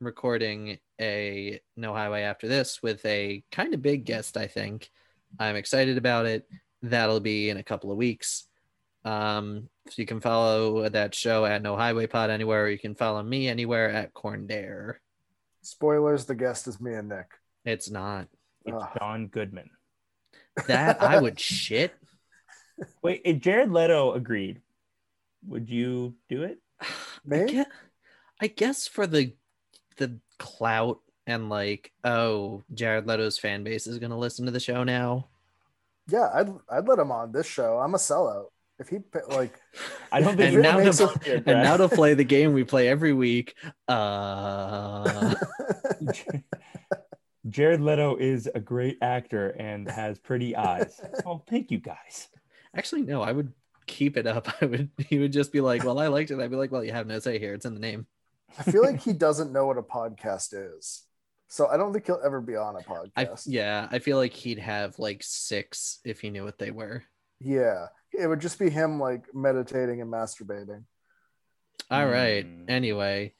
I'm 0.00 0.06
recording 0.06 0.78
a 1.00 1.60
No 1.76 1.92
Highway 1.92 2.22
after 2.22 2.46
this 2.48 2.82
with 2.82 3.04
a 3.04 3.42
kind 3.50 3.74
of 3.74 3.82
big 3.82 4.04
guest. 4.04 4.36
I 4.36 4.46
think 4.46 4.90
I'm 5.38 5.56
excited 5.56 5.98
about 5.98 6.26
it. 6.26 6.48
That'll 6.82 7.20
be 7.20 7.50
in 7.50 7.56
a 7.56 7.62
couple 7.64 7.90
of 7.90 7.96
weeks. 7.96 8.46
Um, 9.04 9.68
so 9.88 9.94
you 9.96 10.06
can 10.06 10.20
follow 10.20 10.88
that 10.88 11.14
show 11.14 11.44
at 11.44 11.62
No 11.62 11.76
Highway 11.76 12.06
Pod 12.06 12.30
anywhere. 12.30 12.64
Or 12.64 12.68
you 12.68 12.78
can 12.78 12.94
follow 12.94 13.22
me 13.22 13.48
anywhere 13.48 13.90
at 13.90 14.14
Corn 14.14 14.46
Dare. 14.46 15.00
Spoilers: 15.62 16.24
the 16.24 16.34
guest 16.34 16.68
is 16.68 16.80
me 16.80 16.94
and 16.94 17.08
Nick. 17.08 17.30
It's 17.64 17.90
not 17.90 18.28
it's 18.64 18.76
Ugh. 18.76 18.88
John 18.98 19.26
Goodman. 19.26 19.70
that 20.66 21.02
I 21.02 21.20
would 21.20 21.38
shit. 21.40 21.92
Wait, 23.02 23.22
if 23.24 23.38
Jared 23.40 23.70
Leto 23.70 24.12
agreed, 24.12 24.60
would 25.46 25.68
you 25.68 26.14
do 26.28 26.42
it? 26.42 26.58
I 26.80 26.86
Me? 27.24 27.46
guess, 27.46 27.66
I 28.40 28.46
guess 28.48 28.86
for 28.88 29.06
the 29.06 29.32
the 29.96 30.18
clout 30.38 31.00
and 31.26 31.48
like, 31.48 31.92
oh, 32.04 32.62
Jared 32.72 33.06
Leto's 33.06 33.38
fan 33.38 33.64
base 33.64 33.86
is 33.86 33.98
gonna 33.98 34.18
listen 34.18 34.46
to 34.46 34.52
the 34.52 34.60
show 34.60 34.84
now. 34.84 35.28
Yeah, 36.08 36.30
I'd 36.32 36.48
I'd 36.70 36.88
let 36.88 36.98
him 36.98 37.10
on 37.12 37.32
this 37.32 37.46
show. 37.46 37.78
I'm 37.78 37.94
a 37.94 37.98
sellout. 37.98 38.46
If 38.78 38.88
he 38.88 38.98
like, 39.28 39.58
I 40.12 40.20
don't 40.20 40.36
think 40.36 40.54
And 40.54 40.62
now 40.62 40.78
gonna 40.78 40.92
to- 40.92 41.34
And 41.34 41.62
now 41.64 41.76
to 41.76 41.88
play 41.88 42.14
the 42.14 42.22
game 42.24 42.52
we 42.52 42.62
play 42.64 42.86
every 42.88 43.12
week. 43.12 43.54
Uh, 43.88 45.34
Jared 47.48 47.80
Leto 47.80 48.16
is 48.16 48.48
a 48.54 48.60
great 48.60 48.98
actor 49.02 49.50
and 49.50 49.90
has 49.90 50.18
pretty 50.18 50.54
eyes. 50.54 51.00
Oh, 51.26 51.42
thank 51.48 51.70
you 51.70 51.78
guys. 51.78 52.28
Actually, 52.78 53.02
no, 53.02 53.20
I 53.22 53.32
would 53.32 53.52
keep 53.86 54.16
it 54.16 54.26
up. 54.26 54.48
I 54.62 54.66
would. 54.66 54.90
He 55.08 55.18
would 55.18 55.32
just 55.32 55.52
be 55.52 55.60
like, 55.60 55.84
"Well, 55.84 55.98
I 55.98 56.06
liked 56.06 56.30
it." 56.30 56.38
I'd 56.40 56.50
be 56.50 56.56
like, 56.56 56.72
"Well, 56.72 56.84
you 56.84 56.92
have 56.92 57.06
no 57.06 57.18
say 57.18 57.38
here. 57.38 57.54
It's 57.54 57.66
in 57.66 57.74
the 57.74 57.80
name." 57.80 58.06
I 58.58 58.62
feel 58.62 58.82
like 58.82 59.00
he 59.02 59.12
doesn't 59.12 59.52
know 59.52 59.66
what 59.66 59.76
a 59.78 59.82
podcast 59.82 60.54
is, 60.54 61.02
so 61.48 61.66
I 61.66 61.76
don't 61.76 61.92
think 61.92 62.06
he'll 62.06 62.20
ever 62.24 62.40
be 62.40 62.56
on 62.56 62.76
a 62.76 62.80
podcast. 62.80 63.44
yeah, 63.46 63.88
I 63.90 63.98
feel 63.98 64.16
like 64.16 64.32
he'd 64.32 64.58
have 64.58 64.98
like 64.98 65.22
six 65.22 65.98
if 66.04 66.20
he 66.20 66.30
knew 66.30 66.44
what 66.44 66.58
they 66.58 66.70
were. 66.70 67.02
yeah, 67.40 67.86
it 68.12 68.26
would 68.26 68.40
just 68.40 68.58
be 68.58 68.70
him 68.70 68.98
like 68.98 69.34
meditating 69.34 70.00
and 70.00 70.10
masturbating. 70.10 70.84
All 71.90 72.06
right. 72.06 72.44
Hmm. 72.44 72.64
Anyway, 72.68 73.34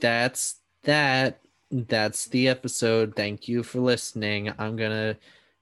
that's 0.00 0.56
that. 0.84 1.40
That's 1.70 2.26
the 2.26 2.48
episode. 2.48 3.16
Thank 3.16 3.48
you 3.48 3.62
for 3.62 3.80
listening. 3.80 4.52
I'm 4.56 4.76
gonna, 4.76 5.16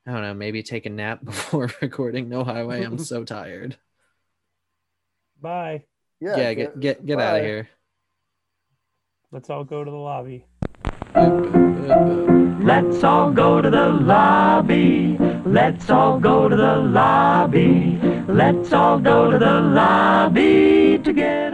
I 0.07 0.12
don't 0.12 0.23
know, 0.23 0.35
maybe 0.35 0.62
take 0.62 0.87
a 0.87 0.90
nap 0.90 1.21
before 1.25 1.71
recording 1.81 2.29
No 2.29 2.45
Highway. 2.45 2.83
I'm 2.83 2.99
so 3.12 3.25
tired. 3.25 3.77
Bye. 5.40 5.85
Yeah, 6.21 6.37
Yeah, 6.37 6.55
get 6.55 6.81
get 6.81 7.07
get 7.07 7.21
out 7.21 7.37
of 7.37 7.45
here. 7.45 7.69
Let's 9.31 9.51
all 9.51 9.64
go 9.64 9.83
to 9.85 9.90
the 9.90 9.97
lobby. 9.97 10.47
Let's 11.14 13.05
all 13.05 13.31
go 13.31 13.61
to 13.61 13.71
the 13.71 13.88
lobby. 13.88 15.17
Let's 15.45 15.90
all 15.90 16.19
go 16.19 16.49
to 16.49 16.57
the 16.57 16.77
lobby. 16.77 17.99
Let's 18.29 18.73
all 18.73 18.99
go 18.99 19.31
to 19.31 19.38
the 19.38 19.61
lobby 19.61 20.99
to 20.99 21.12
get 21.12 21.45
ourselves 21.45 21.54